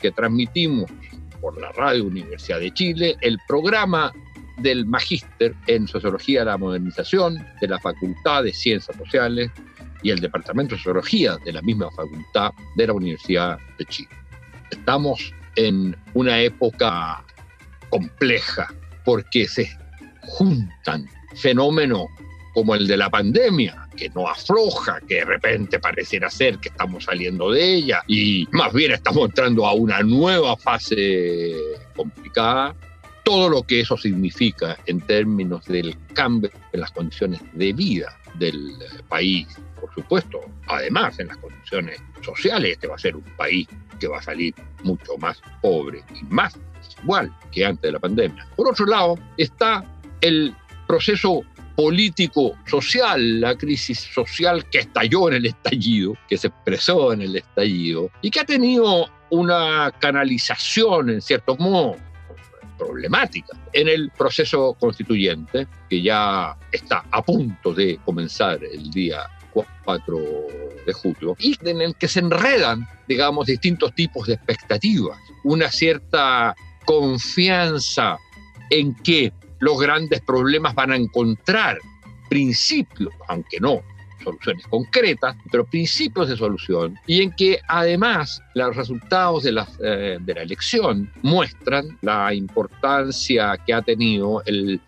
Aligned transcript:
que 0.00 0.10
transmitimos 0.12 0.90
por 1.40 1.60
la 1.60 1.70
Radio 1.72 2.04
Universidad 2.04 2.60
de 2.60 2.72
Chile, 2.72 3.16
el 3.20 3.38
programa 3.46 4.12
del 4.58 4.86
Magíster 4.86 5.54
en 5.66 5.86
Sociología 5.86 6.40
de 6.40 6.46
la 6.46 6.58
Modernización 6.58 7.44
de 7.60 7.68
la 7.68 7.78
Facultad 7.78 8.44
de 8.44 8.52
Ciencias 8.52 8.96
Sociales 8.96 9.50
y 10.02 10.10
el 10.10 10.20
Departamento 10.20 10.74
de 10.74 10.78
Sociología 10.78 11.36
de 11.44 11.52
la 11.52 11.62
misma 11.62 11.90
Facultad 11.90 12.50
de 12.76 12.86
la 12.86 12.92
Universidad 12.92 13.58
de 13.78 13.84
Chile. 13.86 14.08
Estamos 14.70 15.32
en 15.56 15.96
una 16.14 16.40
época 16.40 17.24
compleja 17.90 18.72
porque 19.04 19.46
se 19.46 19.68
juntan 20.22 21.06
fenómenos 21.34 22.06
como 22.54 22.74
el 22.74 22.86
de 22.86 22.96
la 22.96 23.10
pandemia, 23.10 23.85
que 23.96 24.10
no 24.10 24.28
afloja, 24.28 25.00
que 25.00 25.16
de 25.16 25.24
repente 25.24 25.78
pareciera 25.78 26.30
ser 26.30 26.58
que 26.58 26.68
estamos 26.68 27.04
saliendo 27.04 27.50
de 27.50 27.74
ella 27.74 28.02
y 28.06 28.46
más 28.52 28.72
bien 28.72 28.92
estamos 28.92 29.24
entrando 29.24 29.66
a 29.66 29.72
una 29.72 30.00
nueva 30.00 30.56
fase 30.56 31.54
complicada, 31.96 32.74
todo 33.24 33.48
lo 33.48 33.62
que 33.62 33.80
eso 33.80 33.96
significa 33.96 34.78
en 34.86 35.00
términos 35.00 35.64
del 35.64 35.96
cambio 36.12 36.50
en 36.72 36.80
las 36.80 36.92
condiciones 36.92 37.40
de 37.54 37.72
vida 37.72 38.16
del 38.38 38.74
país, 39.08 39.48
por 39.80 39.92
supuesto, 39.94 40.40
además 40.68 41.18
en 41.18 41.28
las 41.28 41.38
condiciones 41.38 42.00
sociales, 42.22 42.72
este 42.72 42.86
va 42.86 42.94
a 42.94 42.98
ser 42.98 43.16
un 43.16 43.24
país 43.36 43.66
que 43.98 44.08
va 44.08 44.18
a 44.18 44.22
salir 44.22 44.54
mucho 44.84 45.16
más 45.18 45.40
pobre 45.60 46.04
y 46.14 46.24
más 46.26 46.56
igual 47.02 47.34
que 47.50 47.64
antes 47.64 47.82
de 47.82 47.92
la 47.92 47.98
pandemia. 47.98 48.46
Por 48.54 48.68
otro 48.68 48.86
lado, 48.86 49.18
está 49.36 49.84
el 50.20 50.54
proceso 50.86 51.42
político-social, 51.76 53.40
la 53.40 53.54
crisis 53.56 53.98
social 53.98 54.68
que 54.70 54.78
estalló 54.78 55.28
en 55.28 55.34
el 55.34 55.46
estallido, 55.46 56.14
que 56.28 56.38
se 56.38 56.48
expresó 56.48 57.12
en 57.12 57.22
el 57.22 57.36
estallido 57.36 58.10
y 58.22 58.30
que 58.30 58.40
ha 58.40 58.44
tenido 58.44 59.08
una 59.30 59.92
canalización, 59.98 61.10
en 61.10 61.20
cierto 61.20 61.56
modo, 61.56 61.96
problemática 62.78 63.56
en 63.72 63.88
el 63.88 64.10
proceso 64.10 64.74
constituyente, 64.78 65.66
que 65.88 66.02
ya 66.02 66.56
está 66.72 67.04
a 67.10 67.22
punto 67.22 67.72
de 67.72 67.98
comenzar 68.04 68.60
el 68.64 68.90
día 68.90 69.26
4 69.84 70.18
de 70.86 70.92
julio, 70.92 71.36
y 71.38 71.56
en 71.68 71.80
el 71.80 71.94
que 71.96 72.08
se 72.08 72.20
enredan, 72.20 72.86
digamos, 73.08 73.46
distintos 73.46 73.94
tipos 73.94 74.26
de 74.26 74.34
expectativas, 74.34 75.18
una 75.44 75.70
cierta 75.70 76.54
confianza 76.84 78.18
en 78.70 78.94
que 78.96 79.32
los 79.58 79.80
grandes 79.80 80.20
problemas 80.20 80.74
van 80.74 80.92
a 80.92 80.96
encontrar 80.96 81.78
principios, 82.28 83.14
aunque 83.28 83.60
no 83.60 83.82
soluciones 84.22 84.66
concretas, 84.66 85.36
pero 85.50 85.64
principios 85.64 86.28
de 86.28 86.36
solución, 86.36 86.98
y 87.06 87.22
en 87.22 87.30
que 87.32 87.60
además 87.68 88.42
los 88.54 88.74
resultados 88.74 89.44
de 89.44 89.52
la, 89.52 89.68
eh, 89.82 90.18
de 90.20 90.34
la 90.34 90.42
elección 90.42 91.10
muestran 91.22 91.96
la 92.02 92.34
importancia 92.34 93.56
que 93.64 93.72
ha 93.72 93.82
tenido 93.82 94.42
el, 94.46 94.80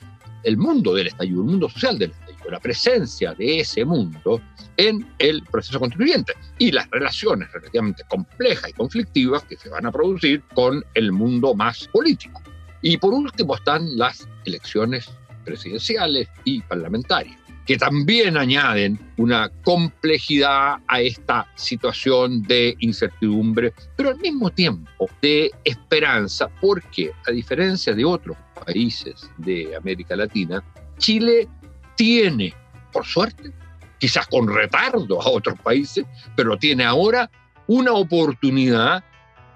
el 0.42 0.56
mundo 0.56 0.94
del 0.94 1.06
estallido, 1.06 1.42
el 1.42 1.48
mundo 1.48 1.69
social 1.69 1.98
del 1.98 2.11
estallido, 2.11 2.50
la 2.50 2.61
presencia 2.61 3.35
de 3.35 3.61
ese 3.61 3.85
mundo 3.85 4.40
en 4.77 5.06
el 5.18 5.42
proceso 5.45 5.79
constituyente 5.79 6.33
y 6.58 6.73
las 6.73 6.89
relaciones 6.90 7.52
relativamente 7.52 8.05
complejas 8.08 8.70
y 8.70 8.73
conflictivas 8.73 9.45
que 9.45 9.56
se 9.56 9.68
van 9.68 9.86
a 9.86 9.92
producir 9.92 10.42
con 10.55 10.85
el 10.95 11.12
mundo 11.12 11.55
más 11.55 11.86
político. 11.89 12.40
Y 12.83 12.96
por 12.96 13.12
último 13.12 13.56
están 13.56 13.96
las 13.96 14.28
elecciones 14.44 15.11
presidenciales 15.44 16.28
y 16.44 16.61
parlamentarias, 16.62 17.36
que 17.66 17.77
también 17.77 18.36
añaden 18.36 18.98
una 19.16 19.50
complejidad 19.64 20.77
a 20.86 21.00
esta 21.00 21.46
situación 21.55 22.42
de 22.42 22.77
incertidumbre, 22.80 23.72
pero 23.96 24.11
al 24.11 24.18
mismo 24.18 24.50
tiempo 24.50 25.08
de 25.22 25.50
esperanza, 25.64 26.48
porque 26.61 27.12
a 27.27 27.30
diferencia 27.30 27.94
de 27.94 28.05
otros 28.05 28.36
países 28.64 29.30
de 29.38 29.74
América 29.77 30.17
Latina, 30.17 30.62
Chile 30.98 31.48
tiene, 31.96 32.55
por 32.92 33.05
suerte, 33.05 33.52
quizás 33.98 34.27
con 34.28 34.46
retardo 34.48 35.20
a 35.20 35.28
otros 35.28 35.58
países, 35.61 36.05
pero 36.36 36.56
tiene 36.56 36.84
ahora 36.84 37.30
una 37.67 37.92
oportunidad 37.92 39.05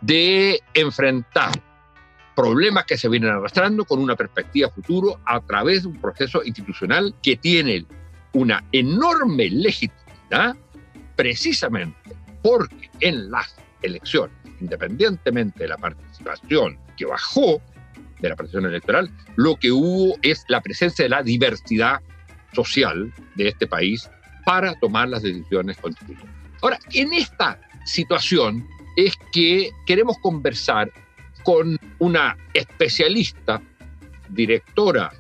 de 0.00 0.60
enfrentar 0.74 1.52
problemas 2.34 2.84
que 2.84 2.96
se 2.96 3.08
vienen 3.08 3.30
arrastrando 3.30 3.84
con 3.84 4.00
una 4.00 4.16
perspectiva 4.16 4.70
futuro 4.70 5.20
a 5.24 5.40
través 5.40 5.82
de 5.82 5.88
un 5.88 6.00
proceso 6.00 6.42
institucional 6.44 7.14
que 7.22 7.36
tiene 7.36 7.86
una 8.32 8.64
enorme 8.72 9.50
legitimidad 9.50 10.56
precisamente 11.16 11.98
porque 12.42 12.90
en 13.00 13.30
las 13.30 13.54
elecciones, 13.82 14.36
independientemente 14.60 15.60
de 15.60 15.68
la 15.68 15.76
participación 15.76 16.78
que 16.96 17.04
bajó 17.04 17.60
de 18.20 18.28
la 18.28 18.36
participación 18.36 18.70
electoral, 18.70 19.10
lo 19.36 19.56
que 19.56 19.70
hubo 19.70 20.16
es 20.22 20.44
la 20.48 20.60
presencia 20.60 21.04
de 21.04 21.08
la 21.08 21.22
diversidad 21.22 22.00
social 22.52 23.12
de 23.34 23.48
este 23.48 23.66
país 23.66 24.08
para 24.44 24.74
tomar 24.74 25.08
las 25.08 25.22
decisiones 25.22 25.76
constitucionales. 25.78 26.30
Ahora, 26.62 26.78
en 26.92 27.12
esta 27.12 27.60
situación 27.84 28.66
es 28.96 29.16
que 29.32 29.70
queremos 29.86 30.18
conversar 30.18 30.90
con 31.44 31.76
una 32.02 32.36
especialista, 32.52 33.62
directora 34.28 35.12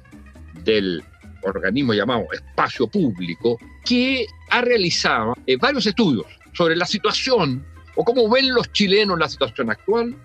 del 0.64 1.00
organismo 1.42 1.94
llamado 1.94 2.24
Espacio 2.32 2.88
Público, 2.88 3.56
que 3.84 4.26
ha 4.50 4.62
realizado 4.62 5.34
eh, 5.46 5.56
varios 5.56 5.86
estudios 5.86 6.26
sobre 6.52 6.74
la 6.74 6.84
situación 6.84 7.64
o 7.94 8.04
cómo 8.04 8.28
ven 8.28 8.52
los 8.52 8.72
chilenos 8.72 9.16
la 9.16 9.28
situación 9.28 9.70
actual 9.70 10.16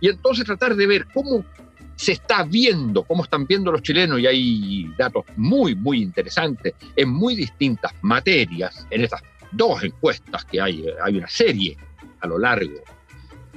y 0.00 0.08
entonces 0.08 0.44
tratar 0.44 0.74
de 0.74 0.88
ver 0.88 1.06
cómo 1.14 1.44
se 1.94 2.12
está 2.12 2.42
viendo, 2.42 3.04
cómo 3.04 3.22
están 3.22 3.46
viendo 3.46 3.70
los 3.70 3.82
chilenos 3.82 4.18
y 4.18 4.26
hay 4.26 4.94
datos 4.98 5.24
muy, 5.36 5.76
muy 5.76 6.02
interesantes 6.02 6.74
en 6.96 7.08
muy 7.08 7.36
distintas 7.36 7.92
materias, 8.02 8.84
en 8.90 9.04
estas 9.04 9.22
dos 9.52 9.84
encuestas 9.84 10.44
que 10.44 10.60
hay, 10.60 10.86
hay 11.04 11.18
una 11.18 11.28
serie 11.28 11.76
a 12.20 12.26
lo 12.26 12.36
largo 12.36 12.82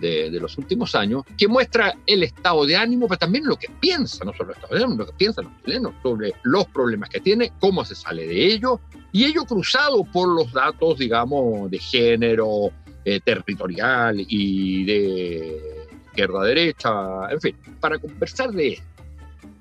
de, 0.03 0.39
los 0.39 0.57
últimos 0.57 0.95
años, 0.95 1.23
que 1.37 1.47
muestra 1.47 1.95
el 2.05 2.23
estado 2.23 2.65
de 2.65 2.75
ánimo, 2.75 3.07
pero 3.07 3.19
también 3.19 3.45
lo 3.45 3.55
que 3.55 3.69
piensa, 3.79 4.25
no 4.25 4.33
solo 4.33 4.51
el 4.51 4.55
estado 4.55 4.75
de 4.75 4.83
ánimo, 4.83 4.99
lo 4.99 5.05
que 5.05 5.13
piensan 5.13 5.45
los 5.45 5.63
chilenos 5.63 5.93
sobre 6.03 6.33
los 6.43 6.65
problemas 6.65 7.09
que 7.09 7.21
tiene, 7.21 7.53
cómo 7.59 7.85
se 7.85 7.95
sale 7.95 8.27
de 8.27 8.45
ello, 8.45 8.79
y 9.11 9.25
ello 9.25 9.45
cruzado 9.45 10.03
por 10.03 10.27
los 10.27 10.51
datos, 10.51 10.97
digamos, 10.97 11.71
de 11.71 11.79
género, 11.79 12.71
eh, 13.05 13.19
territorial 13.21 14.17
y 14.27 14.83
de 14.85 15.87
izquierda-derecha, 16.07 17.31
en 17.31 17.41
fin, 17.41 17.57
para 17.79 17.97
conversar 17.97 18.51
de, 18.51 18.79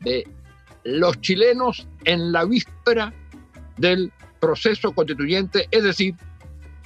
de 0.00 0.26
los 0.84 1.20
chilenos 1.20 1.86
en 2.04 2.32
la 2.32 2.44
víspera 2.44 3.12
del 3.76 4.12
proceso 4.40 4.92
constituyente, 4.92 5.68
es 5.70 5.84
decir, 5.84 6.14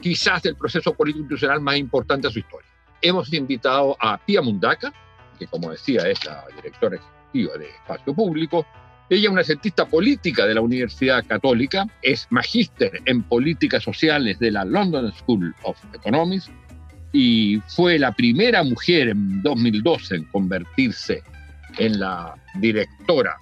quizás 0.01 0.43
del 0.43 0.57
proceso 0.57 0.93
político 0.93 1.23
institucional 1.23 1.61
más 1.61 1.79
importante 1.79 2.29
de 2.29 2.35
su 2.35 2.39
historia 2.41 2.76
hemos 3.03 3.33
invitado 3.33 3.97
a 4.01 4.19
Pia 4.19 4.43
Mundaka, 4.43 4.93
que 5.39 5.47
como 5.47 5.71
decía 5.71 6.09
es 6.09 6.25
la 6.25 6.45
directora 6.57 6.97
ejecutiva 6.97 7.59
de 7.59 7.67
Espacio 7.67 8.15
Público. 8.15 8.67
Ella 9.09 9.29
es 9.29 9.33
una 9.33 9.45
cientista 9.45 9.87
política 9.87 10.47
de 10.47 10.55
la 10.55 10.61
Universidad 10.61 11.25
Católica, 11.27 11.87
es 12.03 12.27
magíster 12.31 13.01
en 13.05 13.23
políticas 13.23 13.83
sociales 13.85 14.39
de 14.39 14.51
la 14.51 14.65
London 14.65 15.13
School 15.13 15.55
of 15.63 15.79
Economics 15.95 16.51
y 17.13 17.61
fue 17.69 17.99
la 17.99 18.13
primera 18.13 18.63
mujer 18.65 19.09
en 19.09 19.43
2012 19.43 20.17
en 20.17 20.25
convertirse 20.25 21.23
en 21.79 22.01
la 22.01 22.35
directora 22.57 23.37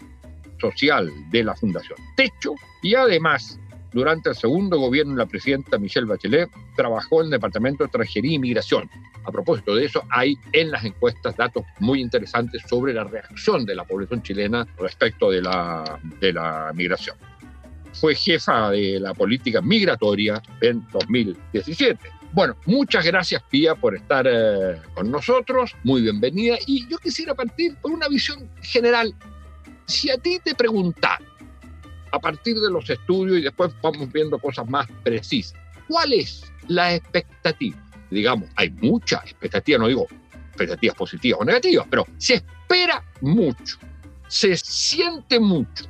social 0.60 1.10
de 1.30 1.44
la 1.44 1.54
Fundación 1.54 1.98
Techo 2.16 2.54
y 2.82 2.94
además 2.94 3.58
durante 3.94 4.28
el 4.28 4.36
segundo 4.36 4.78
gobierno 4.78 5.12
de 5.12 5.18
la 5.18 5.26
presidenta 5.26 5.78
Michelle 5.78 6.06
Bachelet, 6.06 6.50
trabajó 6.76 7.20
en 7.20 7.26
el 7.26 7.30
Departamento 7.30 7.84
de 7.84 7.86
Extranjería 7.86 8.34
y 8.34 8.38
Migración. 8.40 8.90
A 9.24 9.30
propósito 9.30 9.74
de 9.74 9.84
eso, 9.86 10.02
hay 10.10 10.36
en 10.52 10.72
las 10.72 10.84
encuestas 10.84 11.36
datos 11.36 11.64
muy 11.78 12.00
interesantes 12.00 12.62
sobre 12.68 12.92
la 12.92 13.04
reacción 13.04 13.64
de 13.64 13.76
la 13.76 13.84
población 13.84 14.20
chilena 14.22 14.66
respecto 14.78 15.30
de 15.30 15.40
la, 15.40 15.98
de 16.20 16.32
la 16.32 16.72
migración. 16.74 17.16
Fue 17.92 18.16
jefa 18.16 18.70
de 18.70 18.98
la 18.98 19.14
política 19.14 19.62
migratoria 19.62 20.42
en 20.60 20.84
2017. 20.92 21.98
Bueno, 22.32 22.56
muchas 22.66 23.04
gracias 23.06 23.44
Pía 23.44 23.76
por 23.76 23.94
estar 23.94 24.26
eh, 24.28 24.80
con 24.94 25.08
nosotros, 25.08 25.76
muy 25.84 26.02
bienvenida. 26.02 26.56
Y 26.66 26.88
yo 26.88 26.98
quisiera 26.98 27.32
partir 27.32 27.76
por 27.76 27.92
una 27.92 28.08
visión 28.08 28.50
general. 28.60 29.14
Si 29.86 30.10
a 30.10 30.18
ti 30.18 30.40
te 30.42 30.56
preguntan, 30.56 31.18
a 32.14 32.18
partir 32.18 32.58
de 32.58 32.70
los 32.70 32.88
estudios 32.88 33.38
y 33.38 33.42
después 33.42 33.72
vamos 33.82 34.10
viendo 34.12 34.38
cosas 34.38 34.68
más 34.68 34.86
precisas, 35.02 35.58
¿cuál 35.88 36.12
es 36.12 36.44
la 36.68 36.94
expectativa? 36.94 37.76
Digamos, 38.10 38.48
hay 38.56 38.70
mucha 38.70 39.16
expectativa, 39.18 39.78
no 39.78 39.88
digo 39.88 40.06
expectativas 40.48 40.96
positivas 40.96 41.40
o 41.40 41.44
negativas, 41.44 41.86
pero 41.90 42.06
se 42.16 42.34
espera 42.34 43.04
mucho, 43.20 43.78
se 44.28 44.56
siente 44.56 45.40
mucho 45.40 45.84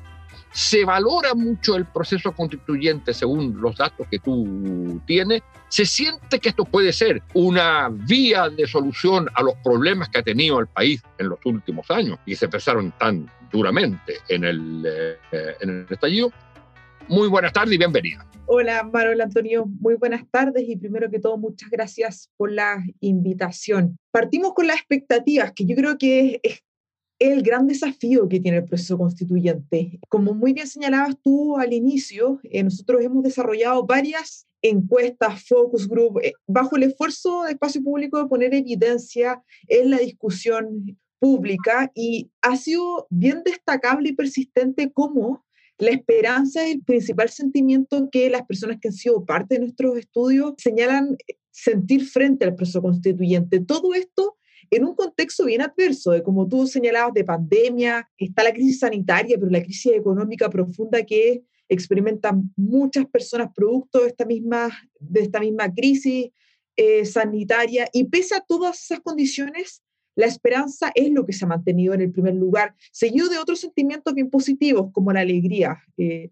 se 0.54 0.84
valora 0.84 1.34
mucho 1.34 1.74
el 1.74 1.84
proceso 1.84 2.30
constituyente 2.30 3.12
según 3.12 3.60
los 3.60 3.76
datos 3.76 4.06
que 4.08 4.20
tú 4.20 5.00
tienes, 5.04 5.42
se 5.68 5.84
siente 5.84 6.38
que 6.38 6.50
esto 6.50 6.64
puede 6.64 6.92
ser 6.92 7.20
una 7.34 7.88
vía 7.90 8.48
de 8.48 8.64
solución 8.68 9.28
a 9.34 9.42
los 9.42 9.54
problemas 9.64 10.08
que 10.08 10.18
ha 10.18 10.22
tenido 10.22 10.60
el 10.60 10.68
país 10.68 11.02
en 11.18 11.28
los 11.30 11.40
últimos 11.44 11.90
años 11.90 12.20
y 12.24 12.36
se 12.36 12.44
empezaron 12.44 12.92
tan 12.92 13.28
duramente 13.54 14.14
en 14.28 14.44
el, 14.44 14.84
eh, 14.84 15.54
en 15.60 15.70
el 15.70 15.86
estallido. 15.88 16.32
Muy 17.08 17.28
buenas 17.28 17.52
tardes 17.52 17.74
y 17.74 17.78
bienvenida. 17.78 18.26
Hola, 18.46 18.82
Manuel 18.82 19.20
Antonio. 19.20 19.64
Muy 19.66 19.94
buenas 19.94 20.28
tardes 20.30 20.64
y 20.66 20.76
primero 20.76 21.08
que 21.08 21.20
todo, 21.20 21.38
muchas 21.38 21.70
gracias 21.70 22.30
por 22.36 22.50
la 22.50 22.82
invitación. 23.00 23.96
Partimos 24.10 24.54
con 24.54 24.66
las 24.66 24.76
expectativas, 24.76 25.52
que 25.54 25.64
yo 25.66 25.76
creo 25.76 25.96
que 25.96 26.40
es 26.42 26.60
el 27.20 27.42
gran 27.42 27.68
desafío 27.68 28.28
que 28.28 28.40
tiene 28.40 28.58
el 28.58 28.64
proceso 28.64 28.98
constituyente. 28.98 30.00
Como 30.08 30.34
muy 30.34 30.52
bien 30.52 30.66
señalabas 30.66 31.16
tú 31.22 31.56
al 31.56 31.72
inicio, 31.72 32.40
eh, 32.42 32.62
nosotros 32.64 33.02
hemos 33.02 33.22
desarrollado 33.22 33.86
varias 33.86 34.46
encuestas, 34.62 35.44
focus 35.46 35.86
group, 35.86 36.18
eh, 36.22 36.32
bajo 36.46 36.76
el 36.76 36.84
esfuerzo 36.84 37.44
de 37.44 37.52
espacio 37.52 37.82
público 37.82 38.18
de 38.18 38.28
poner 38.28 38.52
evidencia 38.52 39.42
en 39.68 39.90
la 39.90 39.98
discusión 39.98 40.98
pública 41.18 41.90
y 41.94 42.30
ha 42.42 42.56
sido 42.56 43.06
bien 43.10 43.42
destacable 43.44 44.10
y 44.10 44.14
persistente 44.14 44.92
cómo 44.92 45.44
la 45.78 45.90
esperanza 45.90 46.64
es 46.66 46.74
el 46.74 46.82
principal 46.82 47.28
sentimiento 47.30 48.08
que 48.10 48.30
las 48.30 48.46
personas 48.46 48.78
que 48.80 48.88
han 48.88 48.94
sido 48.94 49.24
parte 49.24 49.54
de 49.54 49.60
nuestros 49.62 49.98
estudios 49.98 50.54
señalan 50.58 51.16
eh, 51.26 51.36
sentir 51.50 52.06
frente 52.06 52.44
al 52.44 52.54
proceso 52.54 52.80
constituyente. 52.80 53.60
Todo 53.60 53.94
esto 53.94 54.36
en 54.70 54.84
un 54.84 54.94
contexto 54.94 55.44
bien 55.44 55.62
adverso, 55.62 56.12
de 56.12 56.22
como 56.22 56.48
tú 56.48 56.66
señalabas, 56.66 57.14
de 57.14 57.24
pandemia, 57.24 58.08
está 58.18 58.42
la 58.42 58.52
crisis 58.52 58.80
sanitaria, 58.80 59.36
pero 59.38 59.50
la 59.50 59.62
crisis 59.62 59.92
económica 59.92 60.48
profunda 60.48 61.02
que 61.04 61.44
experimentan 61.68 62.52
muchas 62.56 63.06
personas 63.06 63.50
producto 63.54 64.00
de 64.00 64.08
esta 64.08 64.24
misma, 64.24 64.70
de 64.98 65.20
esta 65.20 65.40
misma 65.40 65.72
crisis 65.72 66.30
eh, 66.76 67.04
sanitaria. 67.04 67.88
Y 67.92 68.04
pese 68.04 68.34
a 68.34 68.40
todas 68.40 68.82
esas 68.82 69.00
condiciones, 69.00 69.82
la 70.16 70.26
esperanza 70.26 70.92
es 70.94 71.10
lo 71.10 71.26
que 71.26 71.32
se 71.32 71.44
ha 71.44 71.48
mantenido 71.48 71.94
en 71.94 72.00
el 72.00 72.12
primer 72.12 72.34
lugar, 72.34 72.74
seguido 72.92 73.28
de 73.28 73.38
otros 73.38 73.60
sentimientos 73.60 74.14
bien 74.14 74.30
positivos, 74.30 74.90
como 74.92 75.12
la 75.12 75.20
alegría. 75.20 75.82
Eh, 75.96 76.30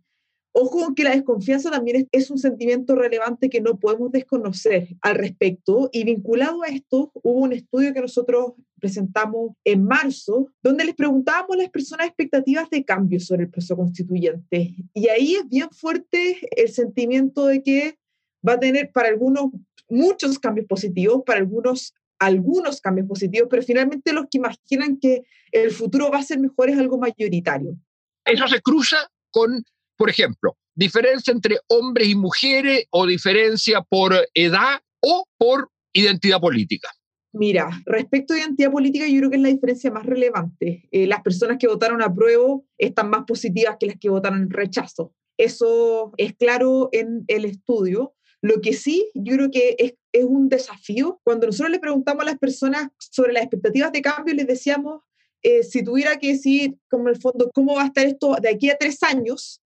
Ojo 0.55 0.95
que 0.95 1.03
la 1.03 1.13
desconfianza 1.13 1.71
también 1.71 2.09
es, 2.13 2.31
un 2.31 2.37
sentimiento 2.37 2.95
relevante 2.95 3.49
que 3.49 3.63
no 3.63 3.79
podemos 3.79 4.13
desconocer 4.13 4.89
al 5.01 5.15
respecto 5.15 5.89
y 5.93 6.05
vinculado 6.05 6.63
a 6.63 6.69
esto 6.69 7.11
hubo 7.15 7.41
un 7.41 7.55
estudio 7.55 7.95
que 7.95 8.03
nosotros 8.03 8.53
presentamos 8.79 9.53
en 9.65 9.85
marzo 9.85 10.49
donde 10.63 10.85
les 10.85 10.95
preguntábamos 10.95 11.57
a 11.57 11.63
las 11.63 11.71
personas 11.71 12.07
expectativas 12.07 12.69
de 12.69 12.85
cambio 12.85 13.19
sobre 13.19 13.45
el 13.45 13.51
proceso 13.51 13.77
constituyente 13.77 14.75
y 14.93 15.09
ahí 15.09 15.37
es 15.37 15.49
bien 15.49 15.71
fuerte 15.71 16.39
el 16.55 16.69
sentimiento 16.69 17.47
de 17.47 17.63
que 17.63 17.99
va 18.47 18.55
a 18.55 18.61
tener 18.61 18.93
para 18.93 19.09
algunos 19.09 19.47
muchos 19.89 20.39
cambios 20.39 20.67
positivos, 20.67 21.23
para 21.25 21.41
algunos 21.41 21.95
algunos 22.27 22.81
cambios 22.81 23.09
positivos, 23.09 23.49
pero 23.51 23.63
finalmente 23.63 24.13
los 24.13 24.27
que 24.31 24.39
imaginan 24.39 24.99
que 24.99 25.23
el 25.51 25.71
futuro 25.71 26.11
va 26.11 26.19
a 26.19 26.23
ser 26.23 26.39
mejor 26.39 26.71
es 26.71 26.79
algo 26.79 26.99
mayoritario. 26.99 27.77
Eso 28.25 28.47
se 28.49 28.61
cruza 28.61 28.97
con 29.31 29.65
por 30.03 30.11
ejemplo, 30.11 30.57
diferencia 30.75 31.33
entre 31.33 31.59
hombres 31.69 32.09
y 32.09 32.17
mujeres 32.17 32.87
o 32.91 33.07
diferencia 33.07 33.83
por 33.83 34.15
edad 34.35 34.81
o 35.01 35.27
por 35.39 35.71
identidad 35.93 36.41
política. 36.41 36.89
Mira, 37.33 37.71
respecto 37.87 38.35
a 38.35 38.39
identidad 38.39 38.73
política, 38.73 39.07
yo 39.07 39.19
creo 39.19 39.31
que 39.31 39.37
es 39.37 39.43
la 39.43 39.49
diferencia 39.49 39.93
más 39.93 40.05
relevante. 40.05 40.89
Eh, 40.91 41.07
las 41.07 41.23
personas 41.23 41.57
que 41.59 41.69
votaron 41.69 42.03
a 42.03 42.13
prueba 42.13 42.59
están 42.79 43.11
más 43.11 43.23
positivas 43.29 43.77
que 43.79 43.87
las 43.87 43.97
que 43.97 44.11
votaron 44.11 44.43
en 44.43 44.51
rechazo. 44.51 45.15
Eso 45.39 46.13
es 46.17 46.35
claro 46.35 46.89
en 46.91 47.25
el 47.29 47.45
estudio. 47.45 48.15
Lo 48.43 48.61
que 48.61 48.75
sí, 48.75 49.11
yo 49.15 49.37
creo 49.37 49.51
que 49.51 49.77
es, 49.79 49.95
es 50.13 50.25
un 50.25 50.49
desafío. 50.49 51.21
Cuando 51.25 51.47
nosotros 51.47 51.71
le 51.71 51.79
preguntamos 51.79 52.23
a 52.23 52.27
las 52.27 52.39
personas 52.39 52.89
sobre 52.99 53.33
las 53.33 53.45
expectativas 53.45 53.93
de 53.93 54.03
cambio, 54.03 54.35
les 54.35 54.47
decíamos, 54.47 55.03
eh, 55.43 55.63
si 55.63 55.83
tuviera 55.83 56.19
que 56.19 56.33
decir, 56.33 56.77
como 56.91 57.09
el 57.09 57.21
fondo, 57.21 57.51
cómo 57.55 57.77
va 57.77 57.85
a 57.85 57.87
estar 57.87 58.07
esto 58.07 58.37
de 58.41 58.49
aquí 58.49 58.69
a 58.69 58.77
tres 58.77 59.03
años, 59.03 59.63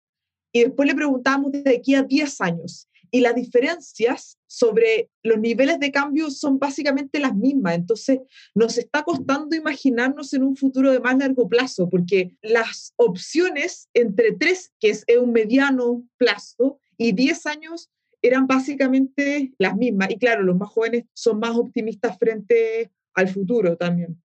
y 0.55 0.63
después 0.63 0.87
le 0.87 0.95
preguntamos 0.95 1.51
de 1.51 1.75
aquí 1.75 1.95
a 1.95 2.03
10 2.03 2.39
años. 2.39 2.87
Y 3.11 3.19
las 3.19 3.35
diferencias 3.35 4.37
sobre 4.47 5.09
los 5.21 5.37
niveles 5.37 5.81
de 5.81 5.91
cambio 5.91 6.31
son 6.31 6.59
básicamente 6.59 7.19
las 7.19 7.35
mismas. 7.35 7.75
Entonces, 7.75 8.19
nos 8.53 8.77
está 8.77 9.03
costando 9.03 9.53
imaginarnos 9.53 10.33
en 10.33 10.43
un 10.43 10.55
futuro 10.55 10.93
de 10.93 11.01
más 11.01 11.17
largo 11.17 11.49
plazo, 11.49 11.89
porque 11.89 12.37
las 12.41 12.93
opciones 12.95 13.89
entre 13.93 14.31
3, 14.31 14.71
que 14.79 14.91
es 14.91 15.05
un 15.21 15.33
mediano 15.33 16.07
plazo, 16.15 16.79
y 16.97 17.11
10 17.11 17.45
años 17.47 17.89
eran 18.27 18.47
básicamente 18.47 19.53
las 19.57 19.75
mismas. 19.75 20.09
Y 20.11 20.17
claro, 20.17 20.43
los 20.43 20.57
más 20.57 20.69
jóvenes 20.69 21.05
son 21.13 21.39
más 21.39 21.55
optimistas 21.55 22.17
frente 22.17 22.91
al 23.13 23.27
futuro 23.29 23.77
también. 23.77 24.21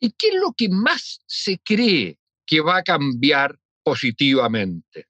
¿Y 0.00 0.10
qué 0.12 0.28
es 0.28 0.34
lo 0.34 0.52
que 0.52 0.68
más 0.68 1.20
se 1.26 1.58
cree 1.58 2.18
que 2.46 2.60
va 2.60 2.78
a 2.78 2.82
cambiar 2.82 3.58
positivamente? 3.82 5.06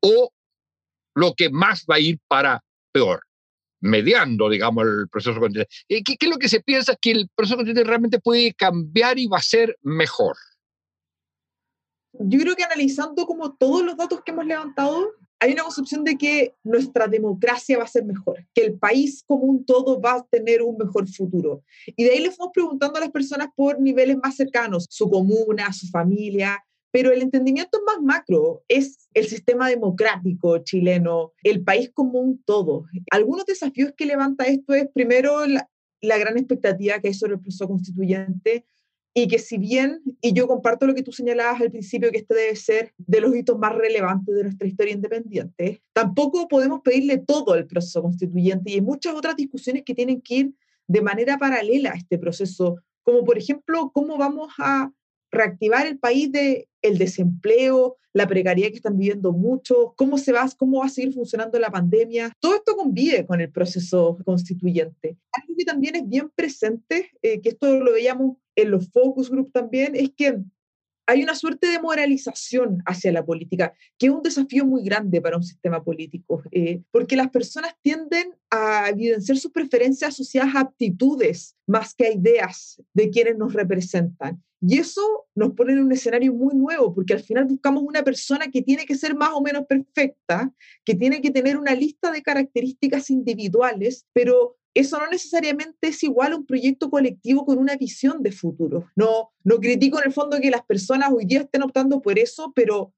o 0.00 0.32
lo 1.14 1.34
que 1.34 1.50
más 1.50 1.84
va 1.90 1.96
a 1.96 2.00
ir 2.00 2.18
para 2.28 2.62
peor, 2.92 3.22
mediando, 3.80 4.48
digamos, 4.48 4.84
el 4.86 5.08
proceso 5.08 5.38
constituyente. 5.38 5.74
¿Qué, 5.88 6.16
¿Qué, 6.16 6.26
es 6.26 6.30
lo 6.30 6.38
que 6.38 6.48
se 6.48 6.60
piensa 6.60 6.96
que 7.00 7.12
el 7.12 7.28
proceso 7.34 7.56
constituyente 7.56 7.88
realmente 7.88 8.20
puede 8.20 8.54
cambiar 8.54 9.18
y 9.18 9.26
va 9.26 9.38
a 9.38 9.42
ser 9.42 9.76
mejor? 9.82 10.36
Yo 12.12 12.40
creo 12.40 12.56
que 12.56 12.64
analizando 12.64 13.26
como 13.26 13.54
todos 13.54 13.84
los 13.84 13.96
datos 13.96 14.22
que 14.24 14.32
hemos 14.32 14.46
levantado, 14.46 15.12
hay 15.40 15.52
una 15.52 15.62
concepción 15.62 16.04
de 16.04 16.16
que 16.16 16.54
nuestra 16.62 17.08
democracia 17.08 17.78
va 17.78 17.84
a 17.84 17.88
ser 17.88 18.04
mejor, 18.04 18.46
que 18.54 18.62
el 18.62 18.78
país 18.78 19.24
como 19.26 19.44
un 19.44 19.64
todo 19.64 20.00
va 20.00 20.12
a 20.12 20.26
tener 20.30 20.62
un 20.62 20.76
mejor 20.76 21.08
futuro. 21.08 21.64
Y 21.86 22.04
de 22.04 22.10
ahí 22.10 22.20
le 22.20 22.30
fuimos 22.30 22.52
preguntando 22.52 22.98
a 22.98 23.00
las 23.00 23.10
personas 23.10 23.48
por 23.56 23.80
niveles 23.80 24.18
más 24.22 24.36
cercanos, 24.36 24.86
su 24.90 25.08
comuna, 25.08 25.72
su 25.72 25.88
familia, 25.88 26.62
pero 26.92 27.10
el 27.10 27.22
entendimiento 27.22 27.80
más 27.86 28.02
macro 28.02 28.64
es 28.68 29.08
el 29.14 29.26
sistema 29.28 29.68
democrático 29.68 30.58
chileno, 30.58 31.32
el 31.42 31.62
país 31.62 31.90
como 31.92 32.20
un 32.20 32.42
todo. 32.44 32.84
Algunos 33.10 33.46
desafíos 33.46 33.92
que 33.96 34.06
levanta 34.06 34.44
esto 34.44 34.74
es, 34.74 34.88
primero, 34.92 35.46
la, 35.46 35.68
gran 36.18 36.36
expectativa 36.36 36.98
que 36.98 37.08
hay 37.08 37.14
sobre 37.14 37.34
el 37.34 37.40
proceso 37.40 37.68
constituyente 37.68 38.66
y 39.12 39.26
que 39.28 39.38
si 39.38 39.58
bien, 39.58 40.02
y 40.20 40.32
yo 40.32 40.46
comparto 40.46 40.86
lo 40.86 40.94
que 40.94 41.02
tú 41.02 41.12
señalabas 41.12 41.60
al 41.60 41.70
principio, 41.70 42.10
que 42.10 42.18
este 42.18 42.34
debe 42.34 42.56
ser 42.56 42.94
de 42.98 43.20
los 43.20 43.34
hitos 43.34 43.58
más 43.58 43.74
relevantes 43.74 44.34
de 44.34 44.44
nuestra 44.44 44.68
historia 44.68 44.94
independiente, 44.94 45.82
tampoco 45.92 46.46
podemos 46.48 46.80
pedirle 46.82 47.18
todo 47.18 47.52
al 47.52 47.66
proceso 47.66 48.02
constituyente 48.02 48.70
y 48.70 48.74
hay 48.74 48.80
muchas 48.80 49.14
otras 49.14 49.36
discusiones 49.36 49.82
que 49.84 49.94
tienen 49.94 50.20
que 50.20 50.34
ir 50.34 50.54
de 50.86 51.02
manera 51.02 51.38
paralela 51.38 51.90
a 51.90 51.96
este 51.96 52.18
proceso, 52.18 52.76
como 53.02 53.24
por 53.24 53.38
ejemplo, 53.38 53.90
cómo 53.92 54.16
vamos 54.16 54.52
a 54.58 54.92
reactivar 55.30 55.86
el 55.86 55.98
país 55.98 56.30
de 56.32 56.68
el 56.82 56.98
desempleo, 56.98 57.96
la 58.12 58.26
precariedad 58.26 58.70
que 58.70 58.76
están 58.76 58.98
viviendo 58.98 59.32
muchos, 59.32 59.92
cómo 59.96 60.18
se 60.18 60.32
va, 60.32 60.48
cómo 60.56 60.80
va 60.80 60.86
a 60.86 60.90
seguir 60.90 61.14
funcionando 61.14 61.58
la 61.58 61.70
pandemia. 61.70 62.32
Todo 62.40 62.56
esto 62.56 62.76
convive 62.76 63.26
con 63.26 63.40
el 63.40 63.50
proceso 63.50 64.18
constituyente. 64.24 65.16
Algo 65.32 65.54
que 65.56 65.64
también 65.64 65.96
es 65.96 66.08
bien 66.08 66.30
presente, 66.34 67.10
eh, 67.22 67.40
que 67.40 67.50
esto 67.50 67.78
lo 67.80 67.92
veíamos 67.92 68.36
en 68.56 68.70
los 68.70 68.90
focus 68.90 69.30
group 69.30 69.52
también, 69.52 69.94
es 69.94 70.10
que 70.16 70.38
hay 71.06 71.24
una 71.24 71.34
suerte 71.34 71.66
de 71.66 71.80
moralización 71.80 72.82
hacia 72.86 73.10
la 73.10 73.24
política, 73.24 73.74
que 73.98 74.06
es 74.06 74.12
un 74.12 74.22
desafío 74.22 74.64
muy 74.64 74.84
grande 74.84 75.20
para 75.20 75.36
un 75.36 75.42
sistema 75.42 75.82
político, 75.82 76.42
eh, 76.52 76.82
porque 76.92 77.16
las 77.16 77.30
personas 77.30 77.74
tienden 77.82 78.32
a 78.48 78.90
evidenciar 78.90 79.36
sus 79.36 79.50
preferencias 79.50 80.10
asociadas 80.10 80.54
a 80.54 80.60
aptitudes 80.60 81.56
más 81.66 81.94
que 81.94 82.06
a 82.06 82.12
ideas 82.12 82.80
de 82.94 83.10
quienes 83.10 83.36
nos 83.36 83.52
representan. 83.52 84.40
Y 84.62 84.78
eso 84.78 85.26
nos 85.34 85.52
pone 85.52 85.72
en 85.72 85.80
un 85.80 85.92
escenario 85.92 86.34
muy 86.34 86.54
nuevo, 86.54 86.94
porque 86.94 87.14
al 87.14 87.22
final 87.22 87.46
buscamos 87.46 87.82
una 87.82 88.02
persona 88.02 88.48
que 88.48 88.60
tiene 88.60 88.84
que 88.84 88.94
ser 88.94 89.14
más 89.14 89.30
o 89.32 89.40
menos 89.40 89.64
perfecta, 89.66 90.52
que 90.84 90.94
tiene 90.94 91.22
que 91.22 91.30
tener 91.30 91.56
una 91.56 91.74
lista 91.74 92.10
de 92.12 92.22
características 92.22 93.08
individuales, 93.08 94.06
pero 94.12 94.58
eso 94.74 94.98
no 94.98 95.08
necesariamente 95.08 95.88
es 95.88 96.02
igual 96.02 96.32
a 96.32 96.36
un 96.36 96.46
proyecto 96.46 96.90
colectivo 96.90 97.44
con 97.46 97.58
una 97.58 97.76
visión 97.76 98.22
de 98.22 98.32
futuro. 98.32 98.88
No, 98.94 99.32
no 99.44 99.56
critico 99.58 99.98
en 99.98 100.08
el 100.08 100.12
fondo 100.12 100.38
que 100.40 100.50
las 100.50 100.62
personas 100.62 101.10
hoy 101.10 101.24
día 101.24 101.40
estén 101.40 101.62
optando 101.62 102.00
por 102.02 102.18
eso, 102.18 102.52
pero 102.54 102.92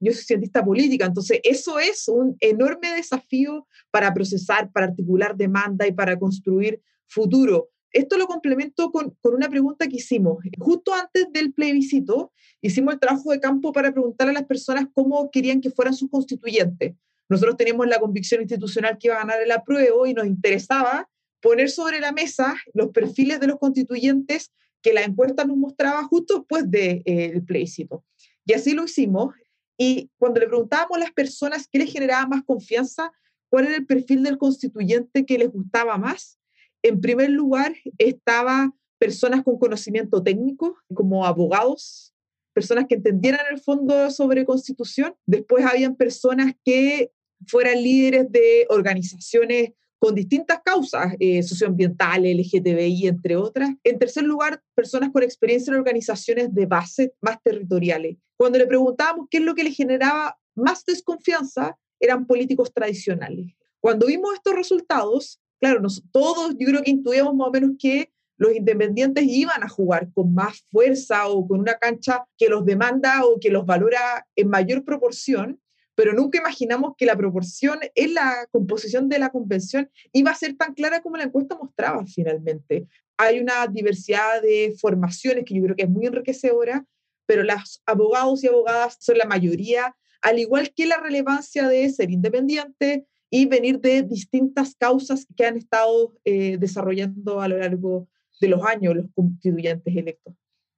yo 0.00 0.12
soy 0.12 0.22
cientista 0.22 0.64
política, 0.64 1.06
entonces 1.06 1.40
eso 1.42 1.78
es 1.80 2.06
un 2.06 2.36
enorme 2.40 2.94
desafío 2.94 3.66
para 3.90 4.14
procesar, 4.14 4.70
para 4.70 4.86
articular 4.86 5.36
demanda 5.36 5.86
y 5.88 5.92
para 5.92 6.16
construir 6.18 6.80
futuro. 7.08 7.70
Esto 7.92 8.18
lo 8.18 8.26
complemento 8.26 8.90
con, 8.90 9.16
con, 9.20 9.34
una 9.34 9.48
pregunta 9.48 9.86
que 9.88 9.96
hicimos. 9.96 10.38
Justo 10.58 10.92
antes 10.94 11.26
del 11.32 11.52
plebiscito, 11.52 12.32
hicimos 12.60 12.94
el 12.94 13.00
trabajo 13.00 13.32
de 13.32 13.40
campo 13.40 13.72
para 13.72 13.92
preguntar 13.92 14.28
a 14.28 14.32
las 14.32 14.44
personas 14.44 14.86
cómo 14.92 15.30
querían 15.30 15.60
que 15.60 15.70
fueran 15.70 15.94
sus 15.94 16.10
constituyentes. 16.10 16.94
Nosotros 17.28 17.56
teníamos 17.56 17.86
la 17.86 17.98
convicción 17.98 18.40
institucional 18.40 18.96
que 18.98 19.08
iba 19.08 19.16
a 19.16 19.20
ganar 19.20 19.40
el 19.40 19.50
apruebo 19.50 20.06
y 20.06 20.14
nos 20.14 20.26
interesaba 20.26 21.08
poner 21.40 21.70
sobre 21.70 22.00
la 22.00 22.12
mesa 22.12 22.56
los 22.74 22.88
perfiles 22.88 23.40
de 23.40 23.46
los 23.46 23.58
constituyentes 23.58 24.52
que 24.82 24.92
la 24.92 25.02
encuesta 25.02 25.44
nos 25.44 25.56
mostraba 25.56 26.02
justo 26.04 26.38
después 26.38 26.70
del 26.70 27.02
de, 27.04 27.42
plebiscito. 27.46 28.04
Y 28.44 28.54
así 28.54 28.72
lo 28.72 28.84
hicimos. 28.84 29.34
Y 29.76 30.10
cuando 30.18 30.40
le 30.40 30.48
preguntábamos 30.48 30.96
a 30.96 31.00
las 31.00 31.12
personas 31.12 31.68
qué 31.70 31.78
les 31.78 31.92
generaba 31.92 32.26
más 32.26 32.44
confianza, 32.44 33.12
cuál 33.50 33.66
era 33.66 33.76
el 33.76 33.86
perfil 33.86 34.22
del 34.22 34.38
constituyente 34.38 35.24
que 35.24 35.38
les 35.38 35.50
gustaba 35.50 35.98
más, 35.98 36.37
en 36.82 37.00
primer 37.00 37.30
lugar 37.30 37.74
estaba 37.98 38.72
personas 38.98 39.42
con 39.42 39.58
conocimiento 39.58 40.22
técnico, 40.22 40.76
como 40.92 41.24
abogados, 41.24 42.14
personas 42.52 42.86
que 42.88 42.96
entendieran 42.96 43.46
el 43.50 43.60
fondo 43.60 44.10
sobre 44.10 44.44
constitución. 44.44 45.14
Después 45.26 45.64
habían 45.64 45.96
personas 45.96 46.54
que 46.64 47.12
fueran 47.46 47.82
líderes 47.82 48.30
de 48.30 48.66
organizaciones 48.68 49.70
con 50.00 50.14
distintas 50.14 50.60
causas 50.64 51.14
eh, 51.18 51.42
socioambientales, 51.42 52.36
LGTBI, 52.36 53.08
entre 53.08 53.36
otras. 53.36 53.70
En 53.82 53.98
tercer 53.98 54.24
lugar, 54.24 54.62
personas 54.74 55.10
con 55.12 55.22
experiencia 55.22 55.72
en 55.72 55.78
organizaciones 55.78 56.54
de 56.54 56.66
base 56.66 57.14
más 57.20 57.42
territoriales. 57.42 58.16
Cuando 58.36 58.58
le 58.58 58.66
preguntábamos 58.66 59.26
qué 59.30 59.38
es 59.38 59.44
lo 59.44 59.54
que 59.54 59.64
le 59.64 59.72
generaba 59.72 60.38
más 60.54 60.84
desconfianza, 60.84 61.76
eran 62.00 62.26
políticos 62.26 62.72
tradicionales. 62.72 63.54
Cuando 63.80 64.06
vimos 64.06 64.34
estos 64.34 64.54
resultados, 64.54 65.40
claro, 65.60 65.82
todos 66.12 66.56
yo 66.58 66.66
creo 66.66 66.82
que 66.82 66.90
intuíamos 66.90 67.34
más 67.34 67.48
o 67.48 67.50
menos 67.50 67.70
que 67.78 68.10
los 68.38 68.54
independientes 68.54 69.24
iban 69.26 69.62
a 69.62 69.68
jugar 69.68 70.08
con 70.14 70.32
más 70.32 70.64
fuerza 70.70 71.26
o 71.28 71.46
con 71.46 71.60
una 71.60 71.74
cancha 71.74 72.24
que 72.38 72.48
los 72.48 72.64
demanda 72.64 73.24
o 73.24 73.38
que 73.40 73.50
los 73.50 73.66
valora 73.66 74.26
en 74.36 74.48
mayor 74.48 74.84
proporción, 74.84 75.60
pero 75.96 76.12
nunca 76.12 76.38
imaginamos 76.38 76.92
que 76.96 77.04
la 77.04 77.16
proporción 77.16 77.80
en 77.96 78.14
la 78.14 78.46
composición 78.52 79.08
de 79.08 79.18
la 79.18 79.30
convención 79.30 79.90
iba 80.12 80.30
a 80.30 80.36
ser 80.36 80.56
tan 80.56 80.72
clara 80.74 81.02
como 81.02 81.16
la 81.16 81.24
encuesta 81.24 81.56
mostraba 81.56 82.06
finalmente. 82.06 82.86
Hay 83.16 83.40
una 83.40 83.66
diversidad 83.66 84.40
de 84.40 84.76
formaciones 84.80 85.44
que 85.44 85.54
yo 85.54 85.64
creo 85.64 85.74
que 85.74 85.82
es 85.82 85.90
muy 85.90 86.06
enriquecedora, 86.06 86.86
pero 87.26 87.42
los 87.42 87.82
abogados 87.84 88.44
y 88.44 88.46
abogadas 88.46 88.96
son 89.00 89.18
la 89.18 89.24
mayoría, 89.24 89.96
al 90.22 90.38
igual 90.38 90.72
que 90.72 90.86
la 90.86 90.98
relevancia 91.00 91.66
de 91.66 91.90
ser 91.90 92.12
independiente 92.12 93.06
y 93.30 93.46
venir 93.46 93.78
de 93.80 94.02
distintas 94.02 94.74
causas 94.74 95.26
que 95.36 95.44
han 95.44 95.56
estado 95.56 96.14
eh, 96.24 96.56
desarrollando 96.58 97.40
a 97.40 97.48
lo 97.48 97.58
largo 97.58 98.08
de 98.40 98.48
los 98.48 98.64
años 98.64 98.96
los 98.96 99.06
constituyentes 99.14 99.94
electos. 99.94 100.34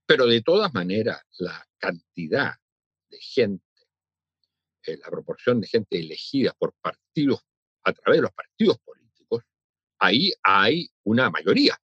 Pero 0.06 0.26
de 0.26 0.42
todas 0.42 0.72
maneras, 0.74 1.20
la 1.38 1.66
cantidad 1.78 2.54
de 3.08 3.18
gente 3.20 3.62
eh, 4.86 4.98
la 5.02 5.10
proporción 5.10 5.60
de 5.60 5.66
gente 5.66 5.98
elegida 5.98 6.54
por 6.58 6.72
partidos, 6.80 7.40
a 7.84 7.92
través 7.92 8.18
de 8.18 8.22
los 8.22 8.32
partidos 8.32 8.78
políticos, 8.78 9.44
ahí 9.98 10.32
hay 10.42 10.88
una 11.04 11.30
mayoría, 11.30 11.78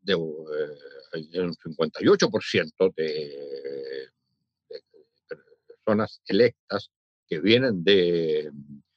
de, 0.00 0.14
eh, 0.14 1.40
un 1.40 1.54
58% 1.54 2.94
de, 2.96 4.10
de, 4.68 4.82
personas 5.68 6.20
electas 6.26 6.90
que 7.28 7.38
vienen 7.38 7.84
de, 7.84 8.50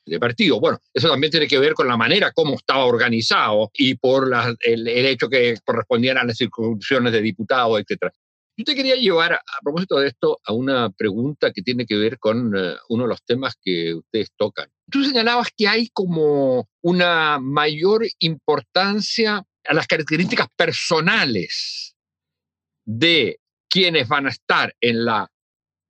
de 0.05 0.19
partido. 0.19 0.59
Bueno, 0.59 0.79
eso 0.93 1.09
también 1.09 1.31
tiene 1.31 1.47
que 1.47 1.59
ver 1.59 1.73
con 1.73 1.87
la 1.87 1.97
manera 1.97 2.31
como 2.31 2.55
estaba 2.55 2.85
organizado 2.85 3.71
y 3.73 3.95
por 3.95 4.31
el, 4.61 4.87
el, 4.87 5.05
hecho 5.05 5.29
que 5.29 5.55
correspondían 5.65 6.17
a 6.17 6.23
las 6.23 6.37
circunscripciones 6.37 7.11
de 7.11 7.21
diputados, 7.21 7.79
etc. 7.79 8.13
Yo 8.57 8.63
te 8.63 8.75
quería 8.75 8.95
llevar, 8.95 9.33
a, 9.33 9.41
propósito 9.61 9.99
de 9.99 10.07
esto, 10.07 10.39
a 10.45 10.53
una 10.53 10.89
pregunta 10.89 11.51
que 11.51 11.61
tiene 11.61 11.85
que 11.85 11.97
ver 11.97 12.17
con 12.19 12.55
uh, 12.55 12.75
uno 12.87 13.03
de 13.03 13.09
los 13.09 13.23
temas 13.23 13.55
que 13.61 13.95
ustedes 13.95 14.31
tocan. 14.37 14.69
Tú 14.89 15.03
señalabas 15.03 15.49
que 15.55 15.67
hay 15.67 15.89
como 15.89 16.69
una 16.81 17.37
mayor 17.39 18.05
importancia 18.19 19.43
a 19.67 19.73
las 19.73 19.87
características 19.87 20.47
personales 20.55 21.95
de 22.85 23.39
quienes 23.67 24.07
van 24.07 24.27
a 24.27 24.29
estar 24.29 24.73
en 24.79 25.03
la 25.03 25.29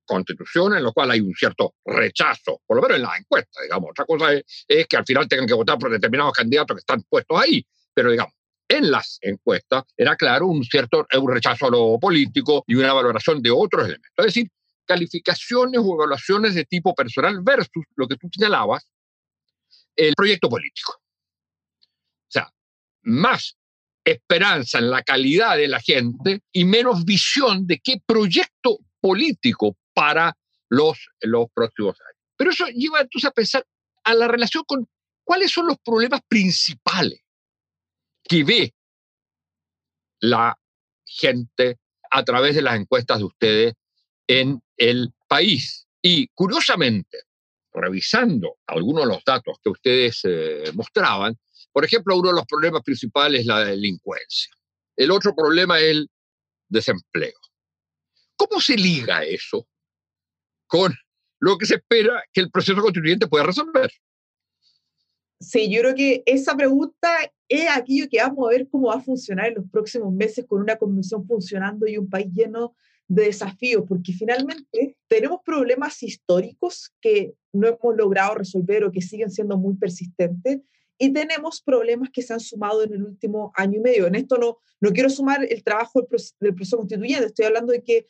constitución, 0.06 0.76
en 0.76 0.82
lo 0.82 0.92
cual 0.92 1.10
hay 1.10 1.20
un 1.20 1.34
cierto 1.34 1.74
rechazo, 1.84 2.62
por 2.66 2.76
lo 2.76 2.82
menos 2.82 2.96
en 2.96 3.02
la 3.02 3.16
encuesta, 3.16 3.62
digamos. 3.62 3.90
Otra 3.90 4.04
cosa 4.06 4.32
es, 4.32 4.64
es 4.66 4.86
que 4.86 4.96
al 4.96 5.04
final 5.04 5.28
tengan 5.28 5.46
que 5.46 5.54
votar 5.54 5.78
por 5.78 5.90
determinados 5.90 6.32
candidatos 6.32 6.76
que 6.76 6.80
están 6.80 7.02
puestos 7.02 7.38
ahí, 7.40 7.66
pero 7.92 8.10
digamos, 8.10 8.32
en 8.68 8.90
las 8.90 9.18
encuestas 9.20 9.84
era 9.96 10.16
claro 10.16 10.46
un 10.46 10.64
cierto 10.64 11.06
un 11.20 11.32
rechazo 11.32 11.66
a 11.66 11.70
lo 11.70 11.98
político 11.98 12.64
y 12.66 12.74
una 12.74 12.92
valoración 12.92 13.42
de 13.42 13.50
otros 13.50 13.84
elementos. 13.84 14.12
Es 14.16 14.26
decir, 14.26 14.48
calificaciones 14.86 15.80
o 15.82 15.94
evaluaciones 15.94 16.54
de 16.54 16.64
tipo 16.64 16.94
personal 16.94 17.40
versus 17.42 17.84
lo 17.96 18.06
que 18.08 18.16
tú 18.16 18.28
señalabas, 18.32 18.88
el 19.94 20.14
proyecto 20.14 20.48
político. 20.48 20.92
O 20.92 22.30
sea, 22.30 22.52
más 23.02 23.56
esperanza 24.04 24.78
en 24.78 24.90
la 24.90 25.02
calidad 25.02 25.56
de 25.56 25.68
la 25.68 25.80
gente 25.80 26.40
y 26.52 26.64
menos 26.64 27.04
visión 27.04 27.66
de 27.66 27.80
qué 27.80 28.00
proyecto 28.06 28.78
político 29.00 29.76
para 29.96 30.36
los, 30.68 31.08
los 31.22 31.46
próximos 31.54 31.98
años. 32.02 32.22
Pero 32.36 32.50
eso 32.50 32.66
lleva 32.66 33.00
entonces 33.00 33.30
a 33.30 33.32
pensar 33.32 33.66
a 34.04 34.12
la 34.12 34.28
relación 34.28 34.62
con 34.64 34.86
cuáles 35.24 35.50
son 35.50 35.66
los 35.66 35.78
problemas 35.78 36.20
principales 36.28 37.22
que 38.22 38.44
ve 38.44 38.74
la 40.20 40.54
gente 41.06 41.78
a 42.10 42.22
través 42.24 42.54
de 42.54 42.62
las 42.62 42.78
encuestas 42.78 43.18
de 43.18 43.24
ustedes 43.24 43.74
en 44.26 44.60
el 44.76 45.14
país. 45.26 45.86
Y 46.02 46.28
curiosamente, 46.28 47.22
revisando 47.72 48.58
algunos 48.66 49.04
de 49.04 49.14
los 49.14 49.24
datos 49.24 49.56
que 49.62 49.70
ustedes 49.70 50.20
eh, 50.24 50.72
mostraban, 50.74 51.38
por 51.72 51.86
ejemplo, 51.86 52.18
uno 52.18 52.28
de 52.28 52.36
los 52.36 52.46
problemas 52.46 52.82
principales 52.82 53.40
es 53.40 53.46
la 53.46 53.64
delincuencia. 53.64 54.52
El 54.94 55.10
otro 55.10 55.34
problema 55.34 55.78
es 55.78 55.90
el 55.90 56.10
desempleo. 56.68 57.38
¿Cómo 58.36 58.60
se 58.60 58.76
liga 58.76 59.24
eso 59.24 59.66
con 60.66 60.94
lo 61.40 61.58
que 61.58 61.66
se 61.66 61.76
espera 61.76 62.22
que 62.32 62.40
el 62.40 62.50
proceso 62.50 62.80
constituyente 62.80 63.26
pueda 63.28 63.44
resolver? 63.44 63.90
Sí, 65.38 65.70
yo 65.70 65.82
creo 65.82 65.94
que 65.94 66.22
esa 66.24 66.56
pregunta 66.56 67.10
es 67.48 67.68
aquello 67.70 68.08
que 68.10 68.22
vamos 68.22 68.46
a 68.46 68.50
ver 68.50 68.68
cómo 68.68 68.88
va 68.88 68.94
a 68.94 69.02
funcionar 69.02 69.48
en 69.48 69.56
los 69.56 69.70
próximos 69.70 70.12
meses 70.12 70.46
con 70.46 70.62
una 70.62 70.76
convención 70.76 71.26
funcionando 71.26 71.86
y 71.86 71.98
un 71.98 72.08
país 72.08 72.28
lleno 72.32 72.74
de 73.08 73.24
desafíos, 73.24 73.84
porque 73.86 74.12
finalmente 74.12 74.96
tenemos 75.06 75.40
problemas 75.44 76.02
históricos 76.02 76.92
que 77.00 77.34
no 77.52 77.68
hemos 77.68 77.96
logrado 77.96 78.34
resolver 78.34 78.84
o 78.84 78.90
que 78.90 79.02
siguen 79.02 79.30
siendo 79.30 79.56
muy 79.56 79.76
persistentes, 79.76 80.60
y 80.98 81.12
tenemos 81.12 81.60
problemas 81.60 82.08
que 82.10 82.22
se 82.22 82.32
han 82.32 82.40
sumado 82.40 82.82
en 82.82 82.94
el 82.94 83.04
último 83.04 83.52
año 83.54 83.78
y 83.78 83.82
medio. 83.82 84.06
En 84.06 84.14
esto 84.14 84.38
no, 84.38 84.58
no 84.80 84.90
quiero 84.92 85.10
sumar 85.10 85.46
el 85.48 85.62
trabajo 85.62 86.00
del 86.00 86.08
proceso, 86.08 86.34
del 86.40 86.54
proceso 86.54 86.78
constituyente, 86.78 87.26
estoy 87.26 87.44
hablando 87.44 87.72
de 87.72 87.82
que, 87.82 88.08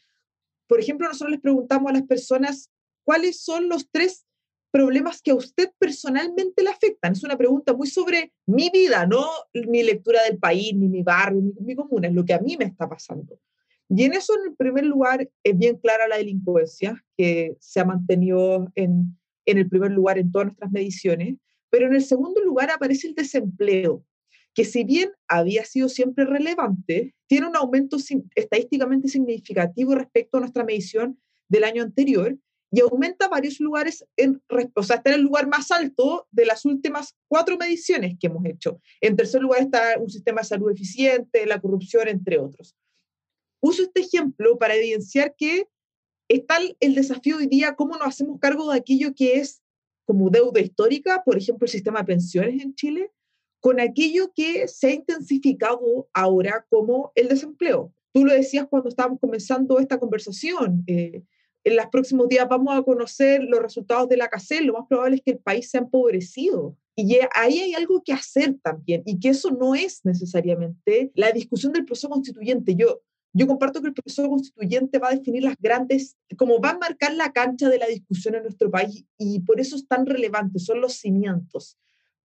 por 0.66 0.80
ejemplo, 0.80 1.08
nosotros 1.08 1.30
les 1.30 1.40
preguntamos 1.40 1.90
a 1.90 1.94
las 1.94 2.02
personas 2.02 2.70
cuáles 3.04 3.40
son 3.40 3.68
los 3.68 3.88
tres 3.90 4.26
problemas 4.70 5.22
que 5.22 5.30
a 5.30 5.36
usted 5.36 5.70
personalmente 5.78 6.62
le 6.62 6.70
afectan. 6.70 7.12
Es 7.12 7.24
una 7.24 7.38
pregunta 7.38 7.72
muy 7.72 7.86
sobre 7.86 8.32
mi 8.44 8.68
vida, 8.70 9.06
no 9.06 9.24
mi 9.54 9.82
lectura 9.82 10.22
del 10.24 10.38
país, 10.38 10.74
ni 10.74 10.88
mi 10.88 11.02
barrio, 11.02 11.40
ni 11.40 11.52
mi 11.64 11.74
comuna, 11.74 12.08
es 12.08 12.14
lo 12.14 12.24
que 12.24 12.34
a 12.34 12.40
mí 12.40 12.56
me 12.58 12.66
está 12.66 12.88
pasando. 12.88 13.38
Y 13.88 14.04
en 14.04 14.12
eso, 14.12 14.34
en 14.34 14.50
el 14.50 14.56
primer 14.56 14.84
lugar, 14.84 15.30
es 15.42 15.56
bien 15.56 15.76
clara 15.76 16.08
la 16.08 16.18
delincuencia, 16.18 17.02
que 17.16 17.56
se 17.58 17.80
ha 17.80 17.84
mantenido 17.86 18.70
en, 18.74 19.16
en 19.46 19.58
el 19.58 19.68
primer 19.68 19.92
lugar 19.92 20.18
en 20.18 20.30
todas 20.30 20.48
nuestras 20.48 20.70
mediciones, 20.70 21.36
pero 21.70 21.86
en 21.86 21.94
el 21.94 22.04
segundo 22.04 22.42
lugar 22.42 22.70
aparece 22.70 23.08
el 23.08 23.14
desempleo, 23.14 24.04
que 24.52 24.64
si 24.64 24.84
bien 24.84 25.10
había 25.26 25.64
sido 25.64 25.88
siempre 25.88 26.26
relevante, 26.26 27.14
tiene 27.26 27.46
un 27.46 27.56
aumento 27.56 27.96
estadísticamente 28.34 29.08
significativo 29.08 29.94
respecto 29.94 30.36
a 30.36 30.40
nuestra 30.40 30.64
medición 30.64 31.20
del 31.48 31.64
año 31.64 31.82
anterior, 31.82 32.36
y 32.72 32.80
aumenta 32.80 33.28
varios 33.28 33.60
lugares, 33.60 34.04
en, 34.16 34.42
o 34.74 34.82
sea, 34.82 34.96
está 34.96 35.10
en 35.10 35.16
el 35.16 35.22
lugar 35.22 35.46
más 35.46 35.70
alto 35.70 36.26
de 36.30 36.44
las 36.44 36.64
últimas 36.64 37.16
cuatro 37.28 37.56
mediciones 37.56 38.16
que 38.18 38.26
hemos 38.26 38.44
hecho. 38.44 38.80
En 39.00 39.16
tercer 39.16 39.40
lugar 39.40 39.62
está 39.62 39.94
un 39.98 40.10
sistema 40.10 40.40
de 40.40 40.48
salud 40.48 40.70
eficiente, 40.70 41.46
la 41.46 41.60
corrupción, 41.60 42.08
entre 42.08 42.38
otros. 42.38 42.76
Uso 43.60 43.84
este 43.84 44.00
ejemplo 44.00 44.58
para 44.58 44.74
evidenciar 44.74 45.34
que 45.36 45.68
está 46.28 46.58
el 46.80 46.94
desafío 46.94 47.36
hoy 47.36 47.46
día, 47.46 47.76
cómo 47.76 47.96
nos 47.96 48.08
hacemos 48.08 48.40
cargo 48.40 48.70
de 48.72 48.78
aquello 48.78 49.14
que 49.14 49.36
es 49.36 49.62
como 50.04 50.28
deuda 50.28 50.60
histórica, 50.60 51.22
por 51.24 51.38
ejemplo, 51.38 51.66
el 51.66 51.70
sistema 51.70 52.00
de 52.00 52.06
pensiones 52.06 52.62
en 52.62 52.74
Chile, 52.74 53.10
con 53.66 53.80
aquello 53.80 54.30
que 54.32 54.68
se 54.68 54.86
ha 54.86 54.92
intensificado 54.92 56.08
ahora 56.12 56.64
como 56.70 57.10
el 57.16 57.26
desempleo. 57.26 57.92
Tú 58.12 58.24
lo 58.24 58.32
decías 58.32 58.68
cuando 58.70 58.88
estábamos 58.88 59.18
comenzando 59.18 59.80
esta 59.80 59.98
conversación. 59.98 60.84
Eh, 60.86 61.24
en 61.64 61.74
los 61.74 61.86
próximos 61.86 62.28
días 62.28 62.46
vamos 62.48 62.78
a 62.78 62.82
conocer 62.82 63.42
los 63.42 63.60
resultados 63.60 64.08
de 64.08 64.18
la 64.18 64.28
CACEL, 64.28 64.66
lo 64.66 64.74
más 64.74 64.86
probable 64.88 65.16
es 65.16 65.22
que 65.22 65.32
el 65.32 65.38
país 65.40 65.68
se 65.68 65.78
ha 65.78 65.80
empobrecido. 65.80 66.76
Y 66.94 67.18
ahí 67.34 67.58
hay 67.58 67.74
algo 67.74 68.04
que 68.04 68.12
hacer 68.12 68.54
también, 68.62 69.02
y 69.04 69.18
que 69.18 69.30
eso 69.30 69.50
no 69.50 69.74
es 69.74 70.04
necesariamente 70.04 71.10
la 71.16 71.32
discusión 71.32 71.72
del 71.72 71.86
proceso 71.86 72.08
constituyente. 72.08 72.76
Yo, 72.76 73.02
yo 73.32 73.48
comparto 73.48 73.82
que 73.82 73.88
el 73.88 73.94
proceso 73.94 74.28
constituyente 74.28 75.00
va 75.00 75.08
a 75.08 75.16
definir 75.16 75.42
las 75.42 75.56
grandes, 75.58 76.16
como 76.38 76.60
va 76.60 76.70
a 76.70 76.78
marcar 76.78 77.14
la 77.14 77.32
cancha 77.32 77.68
de 77.68 77.78
la 77.78 77.88
discusión 77.88 78.36
en 78.36 78.44
nuestro 78.44 78.70
país, 78.70 79.04
y 79.18 79.40
por 79.40 79.58
eso 79.58 79.74
es 79.74 79.88
tan 79.88 80.06
relevante, 80.06 80.60
son 80.60 80.80
los 80.80 80.92
cimientos. 80.92 81.76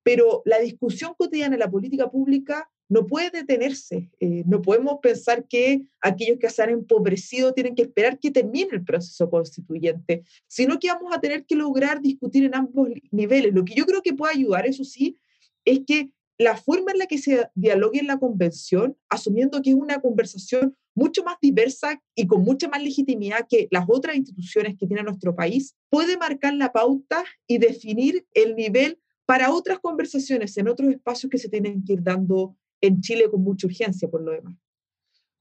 Pero 0.03 0.41
la 0.45 0.59
discusión 0.59 1.13
cotidiana 1.17 1.55
en 1.55 1.59
la 1.59 1.69
política 1.69 2.09
pública 2.09 2.69
no 2.91 3.07
puede 3.07 3.29
detenerse. 3.31 4.09
Eh, 4.19 4.43
no 4.45 4.61
podemos 4.61 4.99
pensar 5.01 5.47
que 5.47 5.81
aquellos 6.01 6.39
que 6.39 6.49
se 6.49 6.61
han 6.61 6.71
empobrecido 6.71 7.53
tienen 7.53 7.73
que 7.73 7.83
esperar 7.83 8.19
que 8.19 8.31
termine 8.31 8.67
el 8.73 8.83
proceso 8.83 9.29
constituyente, 9.29 10.23
sino 10.47 10.77
que 10.77 10.89
vamos 10.89 11.15
a 11.15 11.21
tener 11.21 11.45
que 11.45 11.55
lograr 11.55 12.01
discutir 12.01 12.43
en 12.43 12.53
ambos 12.53 12.89
niveles. 13.11 13.53
Lo 13.53 13.63
que 13.63 13.75
yo 13.75 13.85
creo 13.85 14.01
que 14.01 14.13
puede 14.13 14.33
ayudar, 14.33 14.65
eso 14.65 14.83
sí, 14.83 15.15
es 15.63 15.79
que 15.87 16.09
la 16.37 16.57
forma 16.57 16.91
en 16.91 16.97
la 16.97 17.05
que 17.05 17.17
se 17.17 17.47
dialogue 17.55 17.99
en 17.99 18.07
la 18.07 18.19
convención, 18.19 18.97
asumiendo 19.07 19.61
que 19.61 19.69
es 19.69 19.75
una 19.75 20.01
conversación 20.01 20.75
mucho 20.93 21.23
más 21.23 21.37
diversa 21.41 22.01
y 22.13 22.27
con 22.27 22.43
mucha 22.43 22.67
más 22.67 22.83
legitimidad 22.83 23.47
que 23.49 23.69
las 23.71 23.85
otras 23.87 24.17
instituciones 24.17 24.75
que 24.77 24.87
tiene 24.87 25.03
nuestro 25.03 25.33
país, 25.33 25.75
puede 25.89 26.17
marcar 26.17 26.55
la 26.55 26.73
pauta 26.73 27.23
y 27.47 27.57
definir 27.57 28.25
el 28.33 28.55
nivel 28.55 28.99
para 29.31 29.49
otras 29.49 29.79
conversaciones 29.79 30.57
en 30.57 30.67
otros 30.67 30.89
espacios 30.91 31.29
que 31.29 31.37
se 31.37 31.47
tienen 31.47 31.85
que 31.85 31.93
ir 31.93 32.03
dando 32.03 32.57
en 32.81 32.99
Chile 32.99 33.29
con 33.31 33.41
mucha 33.41 33.65
urgencia 33.65 34.09
por 34.09 34.21
lo 34.21 34.33
demás. 34.33 34.57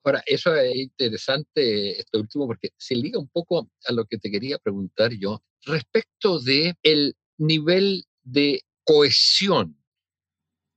Ahora, 0.05 0.23
eso 0.27 0.55
es 0.55 0.77
interesante, 0.77 1.99
esto 1.99 2.21
último, 2.21 2.47
porque 2.47 2.69
se 2.77 2.95
liga 2.95 3.19
un 3.19 3.27
poco 3.27 3.69
a 3.85 3.93
lo 3.93 4.05
que 4.05 4.17
te 4.19 4.31
quería 4.31 4.59
preguntar 4.59 5.11
yo 5.15 5.43
respecto 5.63 6.39
de 6.39 6.77
el 6.85 7.17
nivel 7.37 8.05
de 8.23 8.63
cohesión 8.85 9.77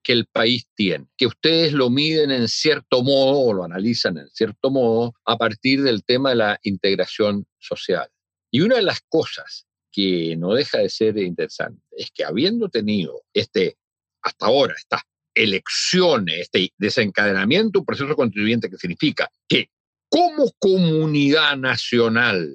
que 0.02 0.14
el 0.14 0.26
país 0.26 0.66
tiene, 0.74 1.06
que 1.16 1.28
ustedes 1.28 1.72
lo 1.72 1.92
miden 1.92 2.32
en 2.32 2.48
cierto 2.48 3.04
modo 3.04 3.42
o 3.42 3.54
lo 3.54 3.64
analizan 3.64 4.18
en 4.18 4.30
cierto 4.30 4.72
modo 4.72 5.14
a 5.24 5.38
partir 5.38 5.84
del 5.84 6.04
tema 6.04 6.32
de 6.32 6.38
la 6.38 6.60
integración 6.64 7.46
social. 7.60 8.10
Y 8.50 8.62
una 8.62 8.78
de 8.78 8.82
las 8.82 9.02
cosas 9.02 9.68
que 9.94 10.36
no 10.36 10.54
deja 10.54 10.80
de 10.80 10.90
ser 10.90 11.18
interesante 11.20 11.82
es 11.92 12.12
que 12.12 12.26
habiendo 12.26 12.68
tenido 12.68 13.22
este, 13.34 13.78
hasta 14.24 14.48
ahora, 14.48 14.74
estas 14.76 15.02
elecciones, 15.36 16.42
este 16.42 16.74
desencadenamiento, 16.78 17.80
un 17.80 17.86
proceso 17.86 18.16
constituyente 18.16 18.70
que 18.70 18.78
significa 18.78 19.30
que 19.48 19.70
como 20.10 20.52
comunidad 20.60 21.58
nacional, 21.58 22.52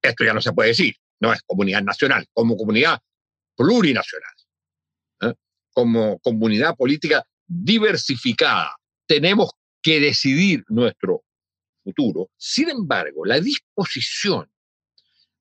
esto 0.00 0.24
ya 0.24 0.34
no 0.34 0.40
se 0.40 0.52
puede 0.52 0.70
decir, 0.70 0.94
no 1.20 1.32
es 1.32 1.42
comunidad 1.42 1.82
nacional, 1.82 2.26
como 2.32 2.56
comunidad 2.56 2.98
plurinacional, 3.56 4.32
¿eh? 5.22 5.34
como 5.72 6.18
comunidad 6.20 6.76
política 6.76 7.26
diversificada, 7.46 8.76
tenemos 9.06 9.50
que 9.82 10.00
decidir 10.00 10.64
nuestro 10.68 11.24
futuro. 11.82 12.30
Sin 12.36 12.70
embargo, 12.70 13.24
la 13.24 13.40
disposición 13.40 14.50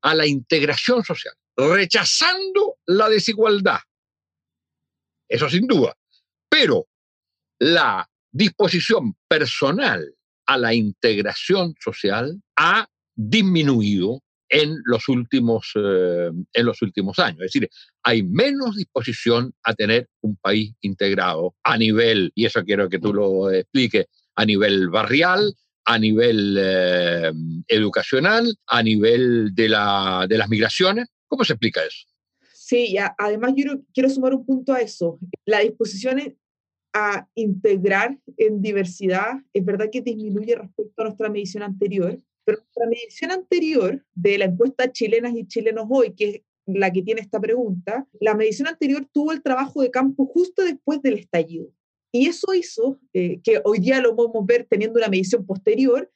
a 0.03 0.13
la 0.13 0.27
integración 0.27 1.03
social, 1.03 1.33
rechazando 1.55 2.75
la 2.85 3.09
desigualdad, 3.09 3.79
eso 5.27 5.49
sin 5.49 5.65
duda, 5.65 5.95
pero 6.49 6.87
la 7.59 8.07
disposición 8.31 9.15
personal 9.27 10.13
a 10.45 10.57
la 10.57 10.73
integración 10.73 11.73
social 11.79 12.41
ha 12.57 12.87
disminuido 13.15 14.21
en 14.49 14.77
los 14.85 15.07
últimos, 15.07 15.71
eh, 15.75 16.29
en 16.53 16.65
los 16.65 16.81
últimos 16.81 17.17
años. 17.17 17.39
Es 17.39 17.53
decir, 17.53 17.69
hay 18.03 18.23
menos 18.23 18.75
disposición 18.75 19.53
a 19.63 19.73
tener 19.73 20.09
un 20.21 20.35
país 20.35 20.75
integrado 20.81 21.55
a 21.63 21.77
nivel, 21.77 22.31
y 22.35 22.45
eso 22.45 22.63
quiero 22.63 22.89
que 22.89 22.99
tú 22.99 23.13
lo 23.13 23.49
expliques, 23.49 24.05
a 24.35 24.45
nivel 24.45 24.89
barrial, 24.89 25.55
a 25.85 25.99
nivel 25.99 26.57
eh, 26.59 27.31
educacional, 27.67 28.55
a 28.67 28.83
nivel 28.83 29.53
de, 29.53 29.69
la, 29.69 30.25
de 30.27 30.37
las 30.37 30.49
migraciones. 30.49 31.07
¿Cómo 31.27 31.43
se 31.43 31.53
explica 31.53 31.81
eso? 31.83 32.07
Sí, 32.53 32.91
y 32.91 32.97
además 33.17 33.53
yo 33.55 33.81
quiero 33.93 34.09
sumar 34.09 34.33
un 34.33 34.45
punto 34.45 34.73
a 34.73 34.79
eso. 34.79 35.19
La 35.45 35.59
disposición 35.59 36.19
a 36.93 37.27
integrar 37.35 38.17
en 38.37 38.61
diversidad, 38.61 39.33
es 39.51 39.65
verdad 39.65 39.89
que 39.91 40.01
disminuye 40.01 40.55
respecto 40.55 41.01
a 41.01 41.05
nuestra 41.05 41.29
medición 41.29 41.63
anterior, 41.63 42.19
pero 42.45 42.59
nuestra 42.59 42.85
medición 42.87 43.31
anterior 43.31 44.05
de 44.13 44.37
la 44.37 44.45
encuesta 44.45 44.91
Chilenas 44.91 45.33
y 45.35 45.47
Chilenos 45.47 45.87
Hoy, 45.89 46.13
que 46.15 46.29
es 46.29 46.41
la 46.65 46.91
que 46.91 47.01
tiene 47.01 47.21
esta 47.21 47.39
pregunta, 47.39 48.07
la 48.19 48.35
medición 48.35 48.67
anterior 48.67 49.07
tuvo 49.11 49.31
el 49.31 49.41
trabajo 49.41 49.81
de 49.81 49.91
campo 49.91 50.25
justo 50.25 50.63
después 50.63 51.01
del 51.01 51.15
estallido. 51.15 51.69
Y 52.13 52.27
eso 52.27 52.53
hizo 52.53 52.99
eh, 53.11 53.41
que 53.43 53.59
hoy 53.65 53.79
día 53.79 53.99
lo 53.99 54.15
podemos 54.15 54.45
ver 54.45 54.67
teniendo 54.69 54.99
una 54.99 55.09
medición 55.09 55.45
posterior, 55.45 56.09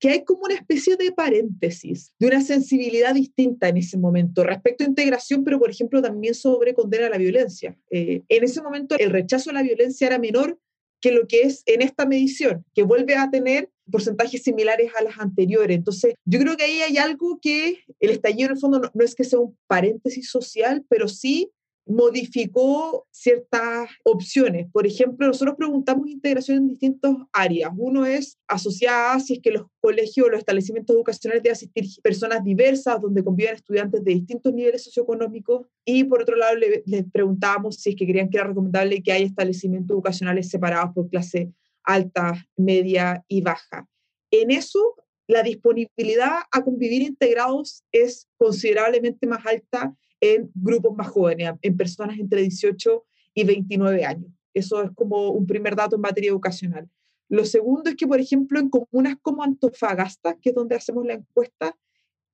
que 0.00 0.08
hay 0.08 0.24
como 0.24 0.44
una 0.44 0.54
especie 0.54 0.96
de 0.96 1.12
paréntesis, 1.12 2.12
de 2.18 2.26
una 2.26 2.40
sensibilidad 2.40 3.14
distinta 3.14 3.68
en 3.68 3.76
ese 3.76 3.98
momento 3.98 4.42
respecto 4.42 4.82
a 4.82 4.88
integración, 4.88 5.44
pero 5.44 5.60
por 5.60 5.70
ejemplo 5.70 6.00
también 6.02 6.34
sobre 6.34 6.74
condena 6.74 7.06
a 7.06 7.10
la 7.10 7.18
violencia. 7.18 7.78
Eh, 7.90 8.22
en 8.28 8.44
ese 8.44 8.62
momento 8.62 8.96
el 8.98 9.10
rechazo 9.10 9.50
a 9.50 9.52
la 9.52 9.62
violencia 9.62 10.06
era 10.06 10.18
menor 10.18 10.58
que 11.02 11.12
lo 11.12 11.26
que 11.26 11.42
es 11.42 11.62
en 11.66 11.82
esta 11.82 12.06
medición, 12.06 12.64
que 12.74 12.82
vuelve 12.82 13.16
a 13.16 13.30
tener 13.30 13.68
porcentajes 13.90 14.42
similares 14.42 14.90
a 14.98 15.02
las 15.02 15.18
anteriores. 15.18 15.76
Entonces, 15.76 16.14
yo 16.24 16.38
creo 16.38 16.56
que 16.56 16.64
ahí 16.64 16.80
hay 16.80 16.96
algo 16.96 17.38
que 17.42 17.80
el 18.00 18.10
estallido 18.10 18.46
en 18.46 18.52
el 18.52 18.60
fondo 18.60 18.80
no 18.94 19.04
es 19.04 19.14
que 19.14 19.24
sea 19.24 19.40
un 19.40 19.58
paréntesis 19.66 20.30
social, 20.30 20.84
pero 20.88 21.08
sí 21.08 21.50
modificó 21.86 23.06
ciertas 23.10 23.90
opciones. 24.04 24.66
Por 24.72 24.86
ejemplo, 24.86 25.26
nosotros 25.26 25.56
preguntamos 25.56 26.08
integración 26.08 26.58
en 26.58 26.68
distintas 26.68 27.12
áreas. 27.32 27.72
Uno 27.76 28.06
es 28.06 28.38
asociada 28.46 29.14
a 29.14 29.20
si 29.20 29.34
es 29.34 29.40
que 29.40 29.50
los 29.50 29.66
colegios 29.80 30.26
o 30.26 30.30
los 30.30 30.38
establecimientos 30.38 30.94
educacionales 30.94 31.42
deben 31.42 31.56
asistir 31.56 31.84
personas 32.02 32.44
diversas, 32.44 33.00
donde 33.00 33.24
conviven 33.24 33.54
estudiantes 33.54 34.04
de 34.04 34.12
distintos 34.12 34.52
niveles 34.52 34.84
socioeconómicos. 34.84 35.66
Y 35.84 36.04
por 36.04 36.22
otro 36.22 36.36
lado, 36.36 36.56
les 36.56 36.82
le 36.86 37.04
preguntábamos 37.04 37.76
si 37.76 37.90
es 37.90 37.96
que 37.96 38.06
querían 38.06 38.30
que 38.30 38.38
era 38.38 38.46
recomendable 38.46 39.02
que 39.02 39.12
haya 39.12 39.26
establecimientos 39.26 39.94
educacionales 39.94 40.48
separados 40.48 40.94
por 40.94 41.08
clase 41.08 41.52
alta, 41.84 42.46
media 42.56 43.24
y 43.28 43.40
baja. 43.40 43.88
En 44.30 44.50
eso, 44.50 44.94
la 45.26 45.42
disponibilidad 45.42 46.42
a 46.50 46.62
convivir 46.62 47.02
integrados 47.02 47.84
es 47.92 48.28
considerablemente 48.36 49.26
más 49.26 49.44
alta 49.46 49.94
en 50.22 50.50
grupos 50.54 50.96
más 50.96 51.08
jóvenes, 51.08 51.52
en 51.60 51.76
personas 51.76 52.18
entre 52.18 52.42
18 52.42 53.04
y 53.34 53.44
29 53.44 54.04
años. 54.04 54.30
Eso 54.54 54.82
es 54.82 54.90
como 54.94 55.30
un 55.30 55.46
primer 55.46 55.74
dato 55.74 55.96
en 55.96 56.02
materia 56.02 56.30
educacional. 56.30 56.88
Lo 57.28 57.44
segundo 57.44 57.90
es 57.90 57.96
que, 57.96 58.06
por 58.06 58.20
ejemplo, 58.20 58.60
en 58.60 58.70
comunas 58.70 59.16
como 59.20 59.42
Antofagasta, 59.42 60.36
que 60.40 60.50
es 60.50 60.54
donde 60.54 60.76
hacemos 60.76 61.04
la 61.04 61.14
encuesta, 61.14 61.76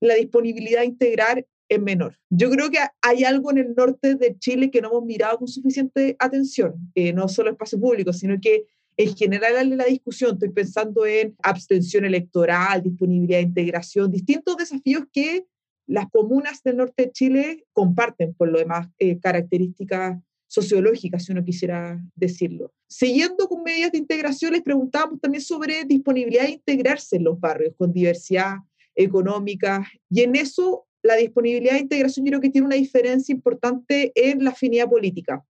la 0.00 0.14
disponibilidad 0.14 0.80
de 0.80 0.86
integrar 0.86 1.46
es 1.68 1.80
menor. 1.80 2.18
Yo 2.28 2.50
creo 2.50 2.70
que 2.70 2.78
hay 3.00 3.24
algo 3.24 3.50
en 3.52 3.58
el 3.58 3.74
norte 3.74 4.16
de 4.16 4.38
Chile 4.38 4.70
que 4.70 4.82
no 4.82 4.90
hemos 4.90 5.04
mirado 5.04 5.38
con 5.38 5.48
suficiente 5.48 6.14
atención, 6.18 6.74
eh, 6.94 7.12
no 7.12 7.28
solo 7.28 7.50
espacio 7.50 7.80
público, 7.80 8.12
sino 8.12 8.38
que 8.40 8.66
en 8.96 9.16
general 9.16 9.72
en 9.72 9.78
la 9.78 9.84
discusión 9.84 10.32
estoy 10.32 10.50
pensando 10.50 11.06
en 11.06 11.36
abstención 11.42 12.04
electoral, 12.04 12.82
disponibilidad 12.82 13.38
de 13.38 13.44
integración, 13.44 14.10
distintos 14.10 14.56
desafíos 14.56 15.04
que 15.12 15.46
las 15.88 16.08
comunas 16.10 16.62
del 16.62 16.76
norte 16.76 17.06
de 17.06 17.12
Chile 17.12 17.64
comparten, 17.72 18.34
por 18.34 18.48
lo 18.48 18.58
demás, 18.58 18.88
eh, 18.98 19.18
características 19.18 20.18
sociológicas, 20.46 21.24
si 21.24 21.32
uno 21.32 21.44
quisiera 21.44 21.98
decirlo. 22.14 22.72
Siguiendo 22.86 23.48
con 23.48 23.62
medidas 23.62 23.92
de 23.92 23.98
integración, 23.98 24.52
les 24.52 24.62
preguntábamos 24.62 25.20
también 25.20 25.42
sobre 25.42 25.84
disponibilidad 25.84 26.44
de 26.44 26.52
integrarse 26.52 27.16
en 27.16 27.24
los 27.24 27.40
barrios 27.40 27.74
con 27.76 27.92
diversidad 27.92 28.56
económica. 28.94 29.86
Y 30.10 30.22
en 30.22 30.36
eso, 30.36 30.86
la 31.02 31.16
disponibilidad 31.16 31.74
de 31.74 31.80
integración 31.80 32.26
yo 32.26 32.30
creo 32.30 32.40
que 32.40 32.50
tiene 32.50 32.66
una 32.66 32.76
diferencia 32.76 33.32
importante 33.32 34.12
en 34.14 34.44
la 34.44 34.50
afinidad 34.50 34.88
política. 34.88 35.44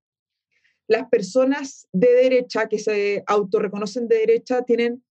Las 0.87 1.09
personas 1.09 1.89
de 1.93 2.13
derecha 2.15 2.69
que 2.69 2.79
se 2.79 3.25
autorreconocen 3.27 4.07
de 4.07 4.19
derecha 4.19 4.63
tienen 4.63 5.03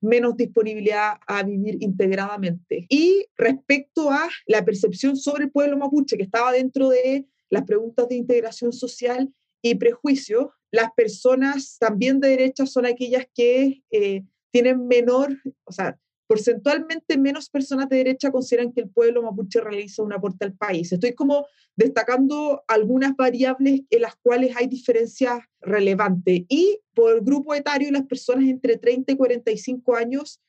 menos 0.00 0.36
disponibilidad 0.36 1.14
a 1.26 1.42
vivir 1.42 1.76
integradamente. 1.80 2.86
Y 2.88 3.26
respecto 3.36 4.10
a 4.10 4.28
la 4.46 4.64
percepción 4.64 5.16
sobre 5.16 5.44
el 5.44 5.50
pueblo 5.50 5.76
mapuche, 5.76 6.16
que 6.16 6.22
estaba 6.22 6.52
dentro 6.52 6.88
de 6.88 7.26
las 7.50 7.64
preguntas 7.64 8.08
de 8.08 8.16
integración 8.16 8.72
social 8.72 9.32
y 9.62 9.74
prejuicio, 9.74 10.52
las 10.70 10.92
personas 10.92 11.76
también 11.78 12.20
de 12.20 12.28
derecha 12.28 12.66
son 12.66 12.86
aquellas 12.86 13.26
que 13.34 13.82
eh, 13.90 14.24
tienen 14.50 14.86
menor, 14.86 15.36
o 15.64 15.72
sea, 15.72 15.98
porcentualmente 16.30 17.18
menos 17.18 17.50
personas 17.50 17.88
de 17.88 17.96
derecha 17.96 18.30
consideran 18.30 18.72
que 18.72 18.82
el 18.82 18.88
pueblo 18.88 19.20
mapuche 19.20 19.60
realiza 19.60 20.04
un 20.04 20.12
aporte 20.12 20.44
al 20.44 20.54
país. 20.54 20.92
Estoy 20.92 21.12
como 21.12 21.44
destacando 21.74 22.62
algunas 22.68 23.16
variables 23.16 23.80
en 23.90 24.00
las 24.00 24.14
cuales 24.14 24.54
hay 24.56 24.68
diferencias 24.68 25.40
relevantes. 25.60 26.42
Y 26.48 26.78
por 26.94 27.24
grupo 27.24 27.52
etario, 27.52 27.90
las 27.90 28.06
personas 28.06 28.44
entre 28.44 28.76
30 28.76 29.10
y 29.10 29.16
45 29.16 29.96
años 29.96 30.40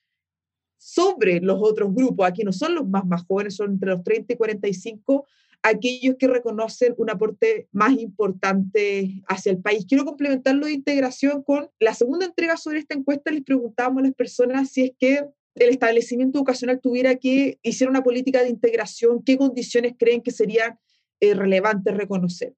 sobre 0.78 1.40
los 1.40 1.58
otros 1.60 1.92
grupos. 1.96 2.28
Aquí 2.28 2.44
no 2.44 2.54
son 2.54 2.76
los 2.76 2.88
más, 2.88 3.04
más 3.08 3.26
jóvenes, 3.26 3.56
son 3.56 3.72
entre 3.72 3.90
los 3.90 4.04
30 4.04 4.34
y 4.34 4.38
45, 4.38 5.26
aquellos 5.64 6.16
que 6.20 6.28
reconocen 6.28 6.94
un 7.00 7.10
aporte 7.10 7.68
más 7.72 7.98
importante 7.98 9.24
hacia 9.28 9.52
el 9.52 9.58
país. 9.58 9.88
Quiero 9.90 10.06
complementarlo 10.06 10.68
de 10.68 10.74
integración 10.74 11.42
con 11.42 11.72
la 11.80 11.96
segunda 11.96 12.28
entrega 12.28 12.56
sobre 12.56 12.78
esta 12.78 12.94
encuesta. 12.94 13.32
Les 13.32 13.44
preguntábamos 13.44 14.02
a 14.02 14.06
las 14.06 14.14
personas 14.14 14.70
si 14.70 14.84
es 14.84 14.92
que 15.00 15.26
el 15.56 15.70
establecimiento 15.70 16.40
educacional 16.40 16.80
tuviera 16.82 17.16
que 17.16 17.60
hacer 17.66 17.90
una 17.90 18.04
política 18.04 18.42
de 18.42 18.50
integración, 18.50 19.24
qué 19.24 19.38
condiciones 19.38 19.94
creen 19.98 20.22
que 20.22 20.32
serían 20.32 20.80
eh, 21.20 21.34
relevantes 21.34 21.96
reconocer. 21.96 22.54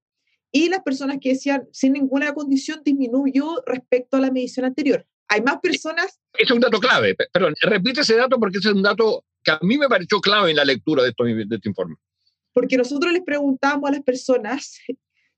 Y 0.51 0.69
las 0.69 0.83
personas 0.83 1.17
que 1.19 1.29
decían 1.29 1.67
sin 1.71 1.93
ninguna 1.93 2.33
condición 2.33 2.81
disminuyó 2.85 3.63
respecto 3.65 4.17
a 4.17 4.19
la 4.19 4.31
medición 4.31 4.65
anterior. 4.65 5.05
Hay 5.27 5.41
más 5.41 5.57
personas. 5.61 6.19
Es 6.37 6.51
un 6.51 6.59
dato 6.59 6.79
clave, 6.79 7.15
perdón, 7.31 7.55
repite 7.61 8.01
ese 8.01 8.15
dato 8.15 8.39
porque 8.39 8.59
ese 8.59 8.69
es 8.69 8.75
un 8.75 8.83
dato 8.83 9.25
que 9.43 9.51
a 9.51 9.59
mí 9.61 9.77
me 9.77 9.89
pareció 9.89 10.21
clave 10.21 10.51
en 10.51 10.57
la 10.57 10.65
lectura 10.65 11.03
de, 11.03 11.13
de 11.45 11.55
este 11.55 11.69
informe 11.69 11.95
porque 12.53 12.77
nosotros 12.77 13.11
les 13.11 13.23
preguntamos 13.23 13.89
a 13.89 13.93
las 13.93 14.03
personas 14.03 14.77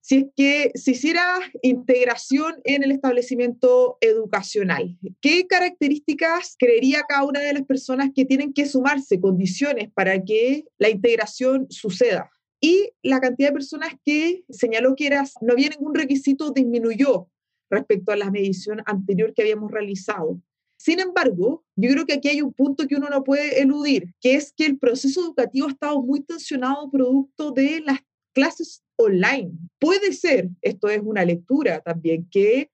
si 0.05 0.17
es 0.17 0.25
que 0.35 0.71
se 0.75 0.91
hiciera 0.91 1.25
integración 1.63 2.53
en 2.63 2.83
el 2.83 2.91
establecimiento 2.91 3.97
educacional. 4.01 4.99
¿Qué 5.19 5.47
características 5.47 6.55
creería 6.59 7.01
cada 7.09 7.23
una 7.23 7.39
de 7.39 7.53
las 7.53 7.63
personas 7.63 8.11
que 8.13 8.23
tienen 8.23 8.53
que 8.53 8.67
sumarse, 8.67 9.19
condiciones 9.19 9.89
para 9.95 10.23
que 10.23 10.65
la 10.77 10.91
integración 10.91 11.65
suceda? 11.71 12.29
Y 12.61 12.91
la 13.01 13.19
cantidad 13.19 13.49
de 13.49 13.53
personas 13.53 13.95
que 14.05 14.43
señaló 14.47 14.95
que 14.95 15.07
era, 15.07 15.23
no 15.41 15.53
había 15.53 15.69
ningún 15.69 15.95
requisito 15.95 16.51
disminuyó 16.51 17.27
respecto 17.71 18.11
a 18.11 18.15
la 18.15 18.29
medición 18.29 18.83
anterior 18.85 19.33
que 19.33 19.41
habíamos 19.41 19.71
realizado. 19.71 20.39
Sin 20.77 20.99
embargo, 20.99 21.65
yo 21.75 21.89
creo 21.89 22.05
que 22.05 22.13
aquí 22.13 22.27
hay 22.27 22.43
un 22.43 22.53
punto 22.53 22.87
que 22.87 22.95
uno 22.95 23.09
no 23.09 23.23
puede 23.23 23.59
eludir, 23.59 24.13
que 24.21 24.35
es 24.35 24.53
que 24.55 24.67
el 24.67 24.77
proceso 24.77 25.21
educativo 25.21 25.65
ha 25.65 25.71
estado 25.71 25.99
muy 26.03 26.21
tensionado 26.21 26.91
producto 26.91 27.49
de 27.49 27.81
las 27.81 28.01
clases 28.33 28.84
online. 28.97 29.51
Puede 29.79 30.13
ser, 30.13 30.49
esto 30.61 30.89
es 30.89 31.01
una 31.03 31.25
lectura 31.25 31.81
también, 31.81 32.27
que 32.29 32.69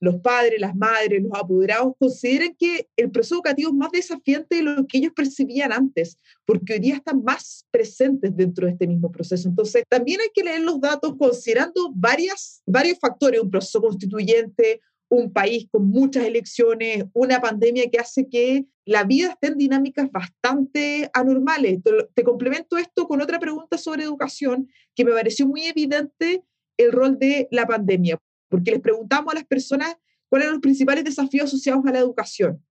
los 0.00 0.16
padres, 0.20 0.58
las 0.60 0.74
madres, 0.74 1.22
los 1.22 1.32
apoderados 1.34 1.92
consideren 1.98 2.56
que 2.58 2.88
el 2.96 3.10
proceso 3.10 3.34
educativo 3.34 3.70
es 3.70 3.76
más 3.76 3.90
desafiante 3.92 4.56
de 4.56 4.62
lo 4.62 4.86
que 4.86 4.98
ellos 4.98 5.12
percibían 5.14 5.72
antes, 5.72 6.18
porque 6.46 6.74
hoy 6.74 6.78
día 6.78 6.94
están 6.96 7.22
más 7.22 7.66
presentes 7.70 8.34
dentro 8.34 8.66
de 8.66 8.72
este 8.72 8.86
mismo 8.86 9.12
proceso. 9.12 9.48
Entonces, 9.48 9.84
también 9.88 10.20
hay 10.22 10.30
que 10.34 10.42
leer 10.42 10.62
los 10.62 10.80
datos 10.80 11.14
considerando 11.18 11.92
varias, 11.94 12.62
varios 12.66 12.98
factores, 12.98 13.42
un 13.42 13.50
proceso 13.50 13.80
constituyente, 13.82 14.80
un 15.10 15.32
país 15.32 15.66
con 15.70 15.88
muchas 15.88 16.24
elecciones, 16.24 17.04
una 17.12 17.40
pandemia 17.40 17.90
que 17.90 17.98
hace 17.98 18.28
que 18.28 18.66
la 18.84 19.02
vida 19.02 19.30
esté 19.30 19.48
en 19.48 19.58
dinámicas 19.58 20.10
bastante 20.10 21.10
anormales. 21.12 21.80
Te, 22.14 22.22
complemento 22.22 22.78
esto 22.78 23.08
con 23.08 23.20
otra 23.20 23.40
pregunta 23.40 23.76
sobre 23.76 24.04
educación 24.04 24.68
que 24.94 25.04
me 25.04 25.12
pareció 25.12 25.46
muy 25.48 25.66
evidente 25.66 26.44
el 26.76 26.92
rol 26.92 27.18
de 27.18 27.48
la 27.50 27.66
pandemia, 27.66 28.18
porque 28.48 28.70
les 28.70 28.80
preguntamos 28.80 29.32
a 29.32 29.38
las 29.38 29.46
personas 29.46 29.96
cuáles 30.28 30.44
eran 30.44 30.54
los 30.54 30.62
principales 30.62 31.04
desafíos 31.04 31.46
asociados 31.46 31.84
a 31.86 31.92
la 31.92 31.98
educación. 31.98 32.64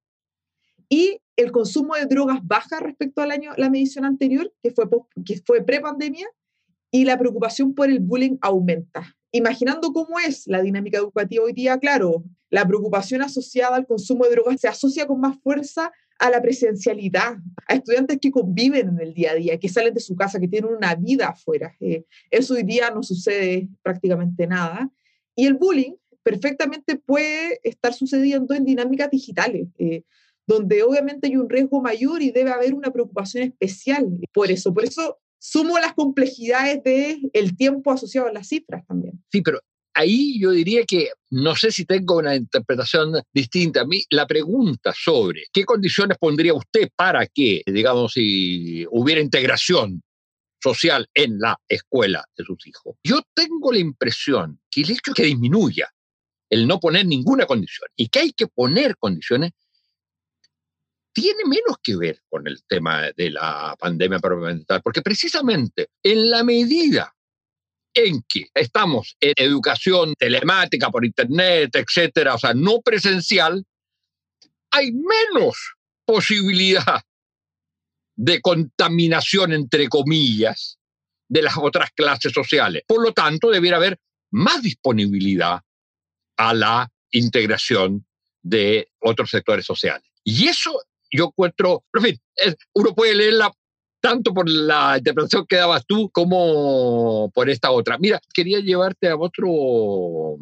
Y 0.87 1.19
el 1.35 1.51
consumo 1.51 1.95
de 1.95 2.05
drogas 2.05 2.39
baja 2.41 2.79
respecto 2.79 3.21
al 3.21 3.31
año, 3.31 3.51
la 3.57 3.69
medición 3.69 4.05
anterior, 4.05 4.51
que 4.63 4.71
fue, 4.71 4.85
que 5.25 5.41
fue 5.45 5.61
pre-pandemia, 5.61 6.27
y 6.89 7.03
la 7.03 7.19
preocupación 7.19 7.75
por 7.75 7.89
el 7.89 7.99
bullying 7.99 8.37
aumenta 8.41 9.18
imaginando 9.31 9.91
cómo 9.93 10.19
es 10.19 10.47
la 10.47 10.61
dinámica 10.61 10.97
educativa 10.97 11.43
hoy 11.43 11.53
día, 11.53 11.77
claro, 11.77 12.23
la 12.49 12.67
preocupación 12.67 13.21
asociada 13.21 13.75
al 13.75 13.85
consumo 13.85 14.25
de 14.25 14.31
drogas 14.31 14.59
se 14.59 14.67
asocia 14.67 15.05
con 15.05 15.19
más 15.19 15.37
fuerza 15.41 15.91
a 16.19 16.29
la 16.29 16.41
presencialidad, 16.41 17.37
a 17.67 17.75
estudiantes 17.75 18.17
que 18.19 18.31
conviven 18.31 18.89
en 18.89 18.99
el 18.99 19.13
día 19.13 19.31
a 19.31 19.35
día, 19.35 19.57
que 19.57 19.69
salen 19.69 19.93
de 19.93 20.01
su 20.01 20.15
casa, 20.15 20.39
que 20.39 20.47
tienen 20.47 20.73
una 20.73 20.93
vida 20.95 21.29
afuera. 21.29 21.73
Eh, 21.79 22.03
eso 22.29 22.55
hoy 22.55 22.63
día 22.63 22.91
no 22.91 23.03
sucede 23.03 23.69
prácticamente 23.81 24.45
nada. 24.45 24.91
Y 25.35 25.45
el 25.45 25.53
bullying 25.53 25.93
perfectamente 26.21 26.97
puede 26.97 27.59
estar 27.63 27.93
sucediendo 27.93 28.53
en 28.53 28.65
dinámicas 28.65 29.09
digitales, 29.09 29.67
eh, 29.77 30.03
donde 30.45 30.83
obviamente 30.83 31.27
hay 31.27 31.37
un 31.37 31.49
riesgo 31.49 31.81
mayor 31.81 32.21
y 32.21 32.31
debe 32.31 32.51
haber 32.51 32.73
una 32.73 32.91
preocupación 32.91 33.43
especial 33.43 34.05
por 34.33 34.51
eso. 34.51 34.73
Por 34.73 34.83
eso 34.83 35.19
sumo 35.39 35.79
las 35.79 35.93
complejidades 35.93 36.83
del 36.83 37.29
el 37.33 37.57
tiempo 37.57 37.91
asociado 37.91 38.27
a 38.27 38.33
las 38.33 38.47
cifras 38.47 38.85
también. 38.85 39.23
Sí, 39.31 39.41
pero 39.41 39.59
ahí 39.93 40.39
yo 40.39 40.51
diría 40.51 40.83
que 40.85 41.09
no 41.31 41.55
sé 41.55 41.71
si 41.71 41.85
tengo 41.85 42.17
una 42.17 42.35
interpretación 42.35 43.13
distinta. 43.33 43.81
A 43.81 43.85
mí 43.85 44.03
la 44.09 44.27
pregunta 44.27 44.93
sobre 44.95 45.45
qué 45.51 45.65
condiciones 45.65 46.17
pondría 46.17 46.53
usted 46.53 46.89
para 46.95 47.25
que, 47.25 47.61
digamos, 47.65 48.13
si 48.13 48.85
hubiera 48.91 49.21
integración 49.21 50.03
social 50.61 51.07
en 51.13 51.39
la 51.39 51.57
escuela 51.67 52.25
de 52.37 52.43
sus 52.43 52.67
hijos. 52.67 52.95
Yo 53.03 53.21
tengo 53.33 53.71
la 53.71 53.79
impresión 53.79 54.59
que 54.69 54.81
el 54.81 54.91
hecho 54.91 55.13
que 55.13 55.23
disminuya 55.23 55.89
el 56.49 56.67
no 56.67 56.79
poner 56.79 57.05
ninguna 57.05 57.45
condición 57.45 57.89
y 57.95 58.09
que 58.09 58.19
hay 58.19 58.33
que 58.33 58.47
poner 58.47 58.97
condiciones 58.97 59.51
tiene 61.21 61.43
menos 61.45 61.77
que 61.81 61.95
ver 61.95 62.21
con 62.29 62.47
el 62.47 62.63
tema 62.67 63.11
de 63.15 63.31
la 63.31 63.75
pandemia 63.79 64.19
propiamente 64.19 64.79
porque 64.81 65.01
precisamente 65.01 65.89
en 66.03 66.29
la 66.29 66.43
medida 66.43 67.13
en 67.93 68.23
que 68.27 68.47
estamos 68.53 69.15
en 69.19 69.33
educación 69.37 70.13
telemática 70.17 70.89
por 70.89 71.05
internet, 71.05 71.75
etcétera, 71.75 72.35
o 72.35 72.39
sea, 72.39 72.53
no 72.53 72.81
presencial, 72.81 73.65
hay 74.71 74.91
menos 74.91 75.75
posibilidad 76.05 77.01
de 78.15 78.41
contaminación, 78.41 79.53
entre 79.53 79.87
comillas, 79.87 80.79
de 81.27 81.41
las 81.41 81.57
otras 81.57 81.91
clases 81.91 82.33
sociales. 82.33 82.83
Por 82.87 83.01
lo 83.01 83.13
tanto, 83.13 83.49
debiera 83.49 83.77
haber 83.77 83.99
más 84.31 84.61
disponibilidad 84.61 85.61
a 86.37 86.53
la 86.53 86.91
integración 87.11 88.05
de 88.41 88.89
otros 88.99 89.29
sectores 89.29 89.65
sociales. 89.65 90.09
Y 90.23 90.47
eso 90.47 90.81
yo 91.11 91.25
encuentro, 91.25 91.83
en 91.93 92.01
fin, 92.03 92.17
uno 92.73 92.93
puede 92.93 93.15
leerla 93.15 93.51
tanto 94.01 94.33
por 94.33 94.49
la 94.49 94.97
interpretación 94.97 95.45
que 95.47 95.57
dabas 95.57 95.85
tú 95.85 96.09
como 96.11 97.31
por 97.33 97.49
esta 97.49 97.71
otra. 97.71 97.97
Mira, 97.97 98.21
quería 98.33 98.59
llevarte 98.59 99.09
a 99.09 99.17
otro, 99.17 100.37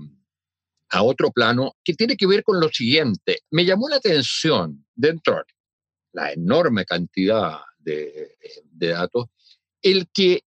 a 0.89 1.03
otro 1.03 1.32
plano 1.32 1.73
que 1.84 1.93
tiene 1.93 2.15
que 2.15 2.27
ver 2.27 2.43
con 2.43 2.60
lo 2.60 2.69
siguiente. 2.69 3.39
Me 3.51 3.65
llamó 3.65 3.89
la 3.89 3.95
atención 3.97 4.86
dentro 4.95 5.36
de 5.36 5.43
la 6.13 6.32
enorme 6.32 6.86
cantidad 6.86 7.60
de, 7.80 8.38
de 8.63 8.88
datos, 8.89 9.27
el 9.82 10.08
que 10.13 10.41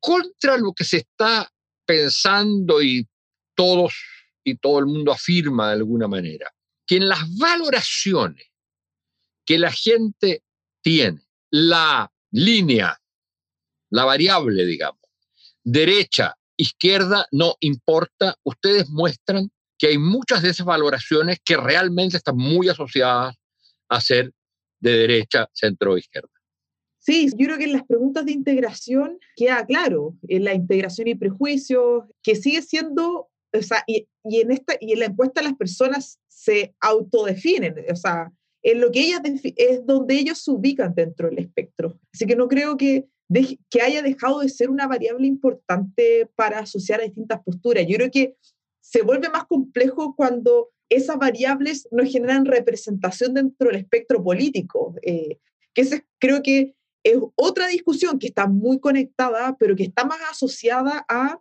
contra 0.00 0.56
lo 0.56 0.72
que 0.72 0.84
se 0.84 0.98
está 0.98 1.50
pensando 1.84 2.82
y 2.82 3.06
todos 3.54 3.94
y 4.44 4.56
todo 4.56 4.78
el 4.78 4.86
mundo 4.86 5.12
afirma 5.12 5.68
de 5.68 5.74
alguna 5.74 6.08
manera, 6.08 6.50
que 6.86 6.96
en 6.96 7.08
las 7.08 7.20
valoraciones 7.36 8.46
que 9.48 9.58
la 9.58 9.72
gente 9.72 10.42
tiene 10.82 11.22
la 11.50 12.12
línea, 12.30 12.98
la 13.88 14.04
variable, 14.04 14.66
digamos, 14.66 15.00
derecha, 15.64 16.34
izquierda, 16.54 17.24
no 17.32 17.54
importa, 17.60 18.36
ustedes 18.44 18.90
muestran 18.90 19.48
que 19.78 19.86
hay 19.86 19.96
muchas 19.96 20.42
de 20.42 20.50
esas 20.50 20.66
valoraciones 20.66 21.38
que 21.42 21.56
realmente 21.56 22.18
están 22.18 22.36
muy 22.36 22.68
asociadas 22.68 23.36
a 23.88 24.00
ser 24.02 24.32
de 24.80 24.90
derecha, 24.90 25.48
centro 25.54 25.94
o 25.94 25.96
izquierda. 25.96 26.28
Sí, 26.98 27.30
yo 27.34 27.46
creo 27.46 27.56
que 27.56 27.64
en 27.64 27.72
las 27.72 27.86
preguntas 27.86 28.26
de 28.26 28.32
integración 28.32 29.18
queda 29.34 29.64
claro, 29.64 30.14
en 30.28 30.44
la 30.44 30.52
integración 30.52 31.08
y 31.08 31.14
prejuicios, 31.14 32.04
que 32.22 32.36
sigue 32.36 32.60
siendo, 32.60 33.30
o 33.54 33.62
sea, 33.62 33.82
y, 33.86 34.08
y, 34.24 34.42
en 34.42 34.50
esta, 34.50 34.74
y 34.78 34.92
en 34.92 34.98
la 34.98 35.06
encuesta 35.06 35.40
las 35.40 35.54
personas 35.54 36.18
se 36.28 36.74
autodefinen, 36.80 37.76
o 37.90 37.96
sea, 37.96 38.30
en 38.70 38.80
lo 38.80 38.90
que 38.90 39.00
ellas 39.00 39.22
es 39.56 39.86
donde 39.86 40.14
ellos 40.14 40.38
se 40.42 40.50
ubican 40.50 40.94
dentro 40.94 41.28
del 41.28 41.38
espectro. 41.38 41.98
Así 42.12 42.26
que 42.26 42.36
no 42.36 42.48
creo 42.48 42.76
que, 42.76 43.06
que 43.70 43.80
haya 43.80 44.02
dejado 44.02 44.40
de 44.40 44.48
ser 44.50 44.68
una 44.68 44.86
variable 44.86 45.26
importante 45.26 46.28
para 46.34 46.58
asociar 46.58 47.00
a 47.00 47.04
distintas 47.04 47.42
posturas. 47.42 47.86
Yo 47.88 47.96
creo 47.96 48.10
que 48.10 48.36
se 48.80 49.02
vuelve 49.02 49.30
más 49.30 49.46
complejo 49.46 50.14
cuando 50.14 50.70
esas 50.90 51.16
variables 51.16 51.88
no 51.90 52.04
generan 52.04 52.44
representación 52.44 53.34
dentro 53.34 53.68
del 53.68 53.80
espectro 53.80 54.22
político, 54.22 54.94
eh, 55.02 55.38
que 55.72 55.82
ese, 55.82 56.06
creo 56.18 56.42
que 56.42 56.74
es 57.02 57.16
otra 57.36 57.68
discusión 57.68 58.18
que 58.18 58.26
está 58.26 58.46
muy 58.46 58.80
conectada, 58.80 59.56
pero 59.58 59.76
que 59.76 59.84
está 59.84 60.04
más 60.04 60.20
asociada 60.30 61.06
a 61.08 61.40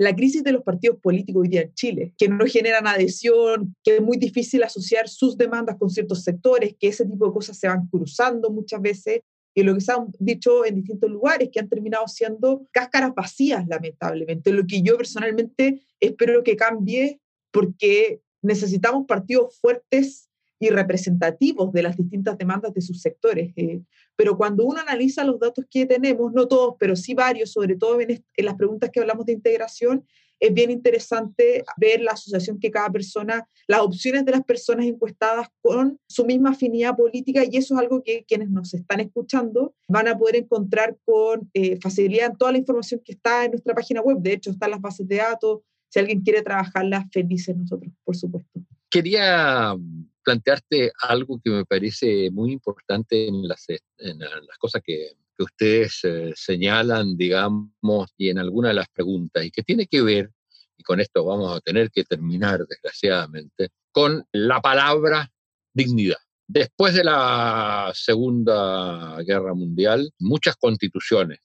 la 0.00 0.16
crisis 0.16 0.42
de 0.42 0.52
los 0.52 0.62
partidos 0.62 0.96
políticos 0.98 1.42
hoy 1.42 1.48
día 1.48 1.60
en 1.60 1.74
Chile, 1.74 2.14
que 2.16 2.26
no 2.26 2.46
generan 2.46 2.86
adhesión, 2.86 3.76
que 3.84 3.96
es 3.96 4.00
muy 4.00 4.16
difícil 4.16 4.62
asociar 4.62 5.10
sus 5.10 5.36
demandas 5.36 5.76
con 5.78 5.90
ciertos 5.90 6.24
sectores, 6.24 6.74
que 6.80 6.88
ese 6.88 7.04
tipo 7.04 7.26
de 7.26 7.34
cosas 7.34 7.58
se 7.58 7.68
van 7.68 7.86
cruzando 7.86 8.48
muchas 8.48 8.80
veces 8.80 9.20
y 9.54 9.62
lo 9.62 9.74
que 9.74 9.82
se 9.82 9.92
han 9.92 10.06
dicho 10.18 10.64
en 10.64 10.76
distintos 10.76 11.10
lugares, 11.10 11.50
que 11.52 11.60
han 11.60 11.68
terminado 11.68 12.08
siendo 12.08 12.66
cáscaras 12.70 13.14
vacías, 13.14 13.68
lamentablemente. 13.68 14.52
Lo 14.52 14.66
que 14.66 14.80
yo 14.80 14.96
personalmente 14.96 15.82
espero 16.00 16.42
que 16.42 16.56
cambie, 16.56 17.20
porque 17.50 18.22
necesitamos 18.40 19.04
partidos 19.06 19.58
fuertes 19.60 20.29
y 20.60 20.68
representativos 20.68 21.72
de 21.72 21.82
las 21.82 21.96
distintas 21.96 22.38
demandas 22.38 22.72
de 22.74 22.82
sus 22.82 23.00
sectores. 23.00 23.52
Eh, 23.56 23.80
pero 24.14 24.36
cuando 24.36 24.64
uno 24.64 24.80
analiza 24.80 25.24
los 25.24 25.40
datos 25.40 25.64
que 25.68 25.86
tenemos, 25.86 26.32
no 26.32 26.46
todos, 26.46 26.76
pero 26.78 26.94
sí 26.94 27.14
varios, 27.14 27.50
sobre 27.50 27.76
todo 27.76 28.00
en, 28.00 28.10
en 28.10 28.44
las 28.44 28.54
preguntas 28.54 28.90
que 28.92 29.00
hablamos 29.00 29.26
de 29.26 29.32
integración, 29.32 30.04
es 30.40 30.54
bien 30.54 30.70
interesante 30.70 31.64
ver 31.76 32.00
la 32.00 32.12
asociación 32.12 32.58
que 32.58 32.70
cada 32.70 32.90
persona, 32.90 33.46
las 33.68 33.80
opciones 33.80 34.24
de 34.24 34.32
las 34.32 34.42
personas 34.42 34.86
encuestadas 34.86 35.48
con 35.60 35.98
su 36.08 36.24
misma 36.24 36.50
afinidad 36.50 36.96
política 36.96 37.42
y 37.44 37.58
eso 37.58 37.74
es 37.74 37.80
algo 37.80 38.02
que 38.02 38.24
quienes 38.26 38.48
nos 38.50 38.72
están 38.72 39.00
escuchando 39.00 39.74
van 39.86 40.08
a 40.08 40.18
poder 40.18 40.36
encontrar 40.36 40.96
con 41.04 41.50
eh, 41.52 41.78
facilidad 41.80 42.30
en 42.30 42.36
toda 42.36 42.52
la 42.52 42.58
información 42.58 43.02
que 43.04 43.12
está 43.12 43.44
en 43.44 43.52
nuestra 43.52 43.74
página 43.74 44.00
web. 44.00 44.18
De 44.18 44.32
hecho, 44.32 44.50
están 44.50 44.70
las 44.70 44.80
bases 44.80 45.06
de 45.06 45.16
datos. 45.16 45.60
Si 45.90 45.98
alguien 45.98 46.22
quiere 46.22 46.42
trabajarlas, 46.42 47.04
felices 47.12 47.56
nosotros, 47.56 47.92
por 48.04 48.16
supuesto. 48.16 48.60
Quería 48.88 49.76
plantearte 50.22 50.92
algo 51.02 51.40
que 51.42 51.50
me 51.50 51.64
parece 51.64 52.30
muy 52.30 52.52
importante 52.52 53.28
en 53.28 53.48
las, 53.48 53.66
en 53.68 54.18
las 54.18 54.58
cosas 54.58 54.82
que, 54.84 55.12
que 55.40 55.44
ustedes 55.44 56.00
eh, 56.04 56.32
señalan, 56.36 57.16
digamos, 57.16 58.12
y 58.18 58.28
en 58.28 58.38
alguna 58.38 58.68
de 58.68 58.74
las 58.74 58.88
preguntas, 58.88 59.44
y 59.44 59.50
que 59.50 59.62
tiene 59.62 59.86
que 59.86 60.02
ver, 60.02 60.30
y 60.76 60.82
con 60.82 61.00
esto 61.00 61.24
vamos 61.24 61.56
a 61.56 61.60
tener 61.60 61.90
que 61.90 62.04
terminar, 62.04 62.66
desgraciadamente, 62.66 63.70
con 63.90 64.26
la 64.32 64.60
palabra 64.60 65.30
dignidad. 65.72 66.18
Después 66.46 66.94
de 66.94 67.04
la 67.04 67.90
Segunda 67.94 69.16
Guerra 69.22 69.54
Mundial, 69.54 70.12
muchas 70.18 70.56
constituciones, 70.56 71.38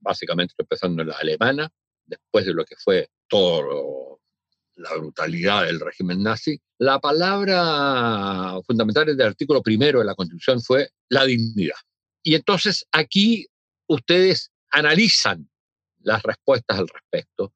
básicamente 0.00 0.54
empezando 0.56 1.02
en 1.02 1.08
la 1.08 1.16
alemana, 1.16 1.68
después 2.06 2.46
de 2.46 2.54
lo 2.54 2.64
que 2.64 2.76
fue 2.76 3.08
todo 3.28 4.05
la 4.76 4.94
brutalidad 4.96 5.64
del 5.64 5.80
régimen 5.80 6.22
nazi, 6.22 6.60
la 6.78 7.00
palabra 7.00 8.60
fundamental 8.66 9.06
del 9.06 9.26
artículo 9.26 9.62
primero 9.62 9.98
de 9.98 10.04
la 10.04 10.14
Constitución 10.14 10.62
fue 10.62 10.90
la 11.08 11.24
dignidad. 11.24 11.76
Y 12.22 12.34
entonces 12.34 12.86
aquí 12.92 13.46
ustedes 13.88 14.50
analizan 14.70 15.48
las 16.00 16.22
respuestas 16.22 16.78
al 16.78 16.88
respecto. 16.88 17.52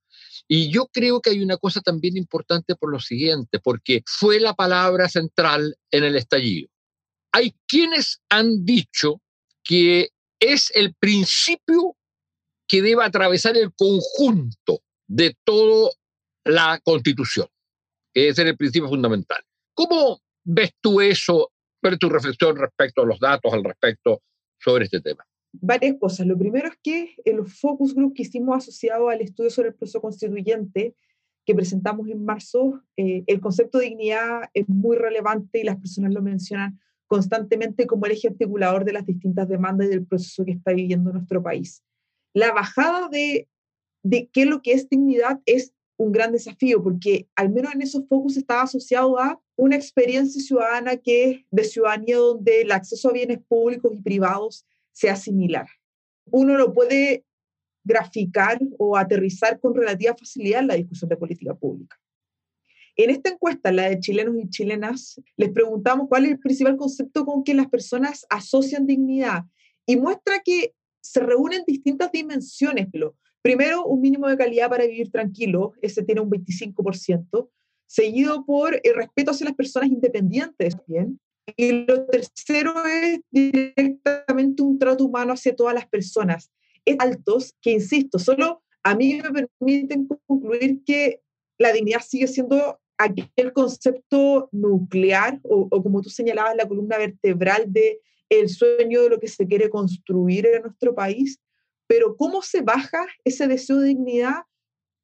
Y 0.48 0.70
yo 0.70 0.86
creo 0.86 1.20
que 1.20 1.30
hay 1.30 1.42
una 1.42 1.56
cosa 1.58 1.80
también 1.80 2.16
importante 2.16 2.74
por 2.74 2.90
lo 2.90 2.98
siguiente, 2.98 3.60
porque 3.60 4.02
fue 4.06 4.40
la 4.40 4.54
palabra 4.54 5.08
central 5.08 5.76
en 5.90 6.04
el 6.04 6.16
estallido. 6.16 6.68
Hay 7.32 7.54
quienes 7.68 8.20
han 8.28 8.64
dicho 8.64 9.20
que 9.62 10.10
es 10.40 10.72
el 10.74 10.94
principio 10.94 11.96
que 12.66 12.82
debe 12.82 13.04
atravesar 13.04 13.56
el 13.56 13.72
conjunto 13.74 14.82
de 15.06 15.36
toda 15.44 15.90
la 16.44 16.80
constitución, 16.82 17.48
que 18.12 18.28
es 18.28 18.38
el 18.38 18.56
principio 18.56 18.88
fundamental. 18.88 19.42
¿Cómo 19.74 20.20
ves 20.44 20.72
tú 20.80 21.00
eso? 21.00 21.50
Ver 21.82 21.98
tu 21.98 22.08
reflexión 22.08 22.56
respecto 22.56 23.02
a 23.02 23.06
los 23.06 23.18
datos 23.18 23.52
al 23.52 23.64
respecto 23.64 24.22
sobre 24.58 24.84
este 24.84 25.00
tema? 25.00 25.24
Varias 25.52 25.96
cosas. 25.98 26.26
Lo 26.26 26.38
primero 26.38 26.68
es 26.68 26.74
que 26.82 27.14
el 27.24 27.44
focus 27.46 27.94
group 27.94 28.14
que 28.14 28.22
hicimos 28.22 28.56
asociado 28.56 29.08
al 29.08 29.20
estudio 29.20 29.50
sobre 29.50 29.70
el 29.70 29.74
proceso 29.74 30.00
constituyente 30.00 30.94
que 31.44 31.54
presentamos 31.54 32.08
en 32.08 32.24
marzo, 32.24 32.82
eh, 32.96 33.24
el 33.26 33.40
concepto 33.40 33.78
de 33.78 33.86
dignidad 33.86 34.42
es 34.54 34.68
muy 34.68 34.96
relevante 34.96 35.60
y 35.60 35.64
las 35.64 35.78
personas 35.78 36.12
lo 36.12 36.22
mencionan 36.22 36.78
constantemente 37.06 37.86
como 37.86 38.06
el 38.06 38.12
eje 38.12 38.28
articulador 38.28 38.84
de 38.84 38.92
las 38.92 39.06
distintas 39.06 39.48
demandas 39.48 39.88
y 39.88 39.90
del 39.90 40.06
proceso 40.06 40.44
que 40.44 40.52
está 40.52 40.72
viviendo 40.72 41.12
nuestro 41.12 41.42
país. 41.42 41.82
La 42.34 42.52
bajada 42.52 43.08
de, 43.08 43.48
de 44.04 44.28
qué 44.32 44.46
lo 44.46 44.62
que 44.62 44.74
es 44.74 44.88
dignidad 44.88 45.40
es 45.46 45.72
un 46.00 46.12
gran 46.12 46.32
desafío, 46.32 46.82
porque 46.82 47.28
al 47.36 47.50
menos 47.50 47.74
en 47.74 47.82
esos 47.82 48.08
focus 48.08 48.38
estaba 48.38 48.62
asociado 48.62 49.18
a 49.18 49.38
una 49.54 49.76
experiencia 49.76 50.40
ciudadana 50.40 50.96
que 50.96 51.44
de 51.50 51.64
ciudadanía 51.64 52.16
donde 52.16 52.62
el 52.62 52.72
acceso 52.72 53.10
a 53.10 53.12
bienes 53.12 53.40
públicos 53.46 53.92
y 53.94 54.00
privados 54.00 54.66
sea 54.92 55.14
similar. 55.14 55.66
Uno 56.30 56.56
lo 56.56 56.72
puede 56.72 57.26
graficar 57.84 58.58
o 58.78 58.96
aterrizar 58.96 59.60
con 59.60 59.74
relativa 59.74 60.16
facilidad 60.16 60.60
en 60.60 60.68
la 60.68 60.76
discusión 60.76 61.10
de 61.10 61.18
política 61.18 61.54
pública. 61.54 62.00
En 62.96 63.10
esta 63.10 63.28
encuesta, 63.28 63.70
la 63.70 63.90
de 63.90 64.00
chilenos 64.00 64.36
y 64.38 64.48
chilenas, 64.48 65.20
les 65.36 65.50
preguntamos 65.50 66.08
cuál 66.08 66.24
es 66.24 66.30
el 66.30 66.38
principal 66.38 66.78
concepto 66.78 67.26
con 67.26 67.44
que 67.44 67.52
las 67.52 67.68
personas 67.68 68.24
asocian 68.30 68.86
dignidad 68.86 69.44
y 69.84 69.96
muestra 69.96 70.40
que 70.42 70.72
se 71.02 71.20
reúnen 71.20 71.62
distintas 71.66 72.10
dimensiones. 72.10 72.88
Primero, 73.42 73.84
un 73.86 74.00
mínimo 74.00 74.28
de 74.28 74.36
calidad 74.36 74.68
para 74.68 74.86
vivir 74.86 75.10
tranquilo, 75.10 75.72
ese 75.80 76.02
tiene 76.02 76.20
un 76.20 76.30
25% 76.30 77.48
seguido 77.86 78.44
por 78.44 78.78
el 78.82 78.94
respeto 78.94 79.32
hacia 79.32 79.46
las 79.46 79.56
personas 79.56 79.88
independientes 79.90 80.76
bien. 80.86 81.18
Y 81.56 81.84
lo 81.84 82.06
tercero 82.06 82.72
es 82.86 83.20
directamente 83.30 84.62
un 84.62 84.78
trato 84.78 85.04
humano 85.04 85.32
hacia 85.32 85.56
todas 85.56 85.74
las 85.74 85.88
personas. 85.88 86.50
Es 86.84 86.96
altos 87.00 87.54
que, 87.60 87.72
insisto, 87.72 88.18
solo 88.18 88.62
a 88.82 88.94
mí 88.94 89.20
me 89.20 89.48
permiten 89.58 90.06
concluir 90.26 90.82
que 90.84 91.20
la 91.58 91.72
dignidad 91.72 92.00
sigue 92.00 92.28
siendo 92.28 92.78
aquel 92.96 93.52
concepto 93.52 94.48
nuclear 94.52 95.40
o, 95.42 95.66
o, 95.70 95.82
como 95.82 96.00
tú 96.02 96.10
señalabas, 96.10 96.54
la 96.56 96.68
columna 96.68 96.98
vertebral 96.98 97.64
de 97.72 98.00
el 98.28 98.48
sueño 98.48 99.02
de 99.02 99.08
lo 99.10 99.18
que 99.18 99.28
se 99.28 99.46
quiere 99.46 99.68
construir 99.68 100.46
en 100.46 100.62
nuestro 100.62 100.94
país, 100.94 101.40
pero 101.90 102.16
cómo 102.16 102.40
se 102.40 102.62
baja 102.62 103.04
ese 103.24 103.48
deseo 103.48 103.78
de 103.78 103.88
dignidad 103.88 104.44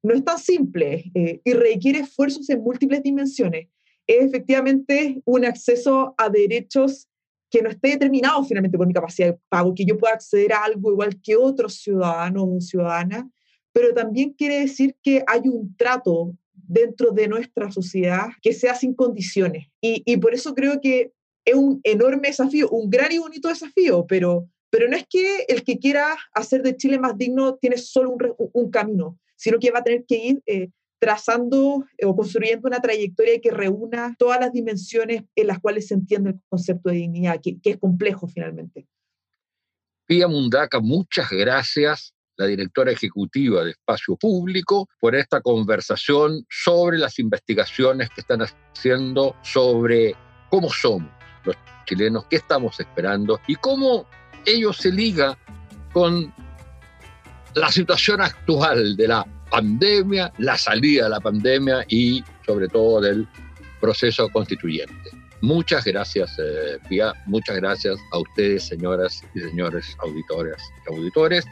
no 0.01 0.13
es 0.13 0.23
tan 0.23 0.39
simple 0.39 1.11
eh, 1.13 1.41
y 1.43 1.51
requiere 1.51 1.99
esfuerzos 1.99 2.49
en 2.49 2.63
múltiples 2.63 3.03
dimensiones. 3.03 3.67
Es 4.07 4.23
efectivamente 4.23 5.21
un 5.25 5.43
acceso 5.43 6.15
a 6.17 6.29
derechos 6.29 7.09
que 7.51 7.61
no 7.61 7.69
esté 7.69 7.89
determinado 7.89 8.41
finalmente 8.45 8.77
por 8.77 8.87
mi 8.87 8.93
capacidad 8.93 9.33
de 9.33 9.39
pago, 9.49 9.75
que 9.75 9.83
yo 9.83 9.97
pueda 9.97 10.13
acceder 10.13 10.53
a 10.53 10.63
algo 10.63 10.93
igual 10.93 11.21
que 11.21 11.35
otros 11.35 11.73
ciudadanos 11.81 12.45
o 12.49 12.61
ciudadanas, 12.61 13.25
pero 13.73 13.93
también 13.93 14.29
quiere 14.31 14.61
decir 14.61 14.95
que 15.03 15.25
hay 15.27 15.41
un 15.43 15.75
trato 15.75 16.37
dentro 16.53 17.11
de 17.11 17.27
nuestra 17.27 17.69
sociedad 17.69 18.27
que 18.41 18.53
sea 18.53 18.75
sin 18.75 18.93
condiciones. 18.93 19.67
Y, 19.81 20.03
y 20.05 20.15
por 20.15 20.33
eso 20.33 20.55
creo 20.55 20.79
que 20.79 21.11
es 21.43 21.55
un 21.55 21.81
enorme 21.83 22.29
desafío, 22.29 22.69
un 22.69 22.89
gran 22.89 23.11
y 23.11 23.17
bonito 23.17 23.49
desafío, 23.49 24.05
pero, 24.07 24.47
pero 24.69 24.89
no 24.89 24.97
es 24.97 25.05
que 25.09 25.45
el 25.47 25.63
que 25.63 25.79
quiera 25.79 26.15
hacer 26.33 26.61
de 26.61 26.75
Chile 26.75 26.99
más 26.99 27.17
digno 27.17 27.55
tiene 27.55 27.77
solo 27.77 28.11
un, 28.11 28.35
un 28.53 28.71
camino 28.71 29.17
sino 29.37 29.59
que 29.59 29.71
va 29.71 29.79
a 29.79 29.83
tener 29.83 30.03
que 30.05 30.17
ir 30.17 30.43
eh, 30.45 30.69
trazando 30.99 31.85
eh, 31.97 32.05
o 32.05 32.15
construyendo 32.15 32.67
una 32.67 32.81
trayectoria 32.81 33.39
que 33.39 33.51
reúna 33.51 34.15
todas 34.17 34.39
las 34.39 34.51
dimensiones 34.51 35.23
en 35.35 35.47
las 35.47 35.59
cuales 35.59 35.87
se 35.87 35.93
entiende 35.93 36.31
el 36.31 36.41
concepto 36.49 36.89
de 36.89 36.97
dignidad, 36.97 37.39
que, 37.41 37.57
es 37.63 37.77
complejo 37.77 38.27
finalmente. 38.27 38.87
Pía 40.05 40.27
Mundaca, 40.27 40.79
muchas 40.79 41.29
gracias, 41.29 42.13
la 42.35 42.45
directora 42.45 42.91
ejecutiva 42.91 43.63
de 43.63 43.71
Espacio 43.71 44.15
Público, 44.15 44.87
por 44.99 45.15
esta 45.15 45.41
conversación 45.41 46.45
sobre 46.49 46.97
las 46.97 47.19
investigaciones 47.19 48.09
que 48.09 48.21
están 48.21 48.41
haciendo 48.41 49.35
sobre 49.43 50.15
cómo 50.49 50.69
somos 50.69 51.11
los 51.43 51.55
chilenos, 51.85 52.25
qué 52.29 52.37
estamos 52.37 52.79
esperando 52.79 53.39
y 53.47 53.55
cómo 53.55 54.07
ello 54.47 54.73
se 54.73 54.91
liga 54.91 55.37
con 55.93 56.33
la 57.53 57.71
situación 57.71 58.21
actual 58.21 58.95
de 58.95 59.07
la 59.07 59.25
pandemia, 59.51 60.31
la 60.39 60.57
salida 60.57 61.03
de 61.03 61.09
la 61.09 61.19
pandemia 61.19 61.85
y 61.87 62.23
sobre 62.45 62.67
todo 62.67 63.01
del 63.01 63.27
proceso 63.79 64.27
constituyente. 64.29 65.11
Muchas 65.41 65.85
gracias, 65.85 66.35
eh, 66.39 66.79
Pia. 66.89 67.13
Muchas 67.27 67.57
gracias 67.57 67.97
a 68.11 68.19
ustedes, 68.19 68.63
señoras 68.63 69.23
y 69.35 69.39
señores 69.39 69.95
auditores 69.99 70.57
y 70.85 70.93
auditores, 70.93 71.45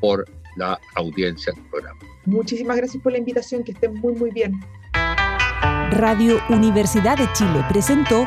por 0.00 0.24
la 0.56 0.78
audiencia 0.94 1.52
del 1.52 1.64
programa. 1.70 1.98
Muchísimas 2.24 2.76
gracias 2.76 3.02
por 3.02 3.12
la 3.12 3.18
invitación, 3.18 3.62
que 3.62 3.72
estén 3.72 3.94
muy, 3.94 4.14
muy 4.14 4.30
bien. 4.30 4.52
Radio 5.92 6.40
Universidad 6.48 7.18
de 7.18 7.30
Chile 7.32 7.64
presentó 7.68 8.26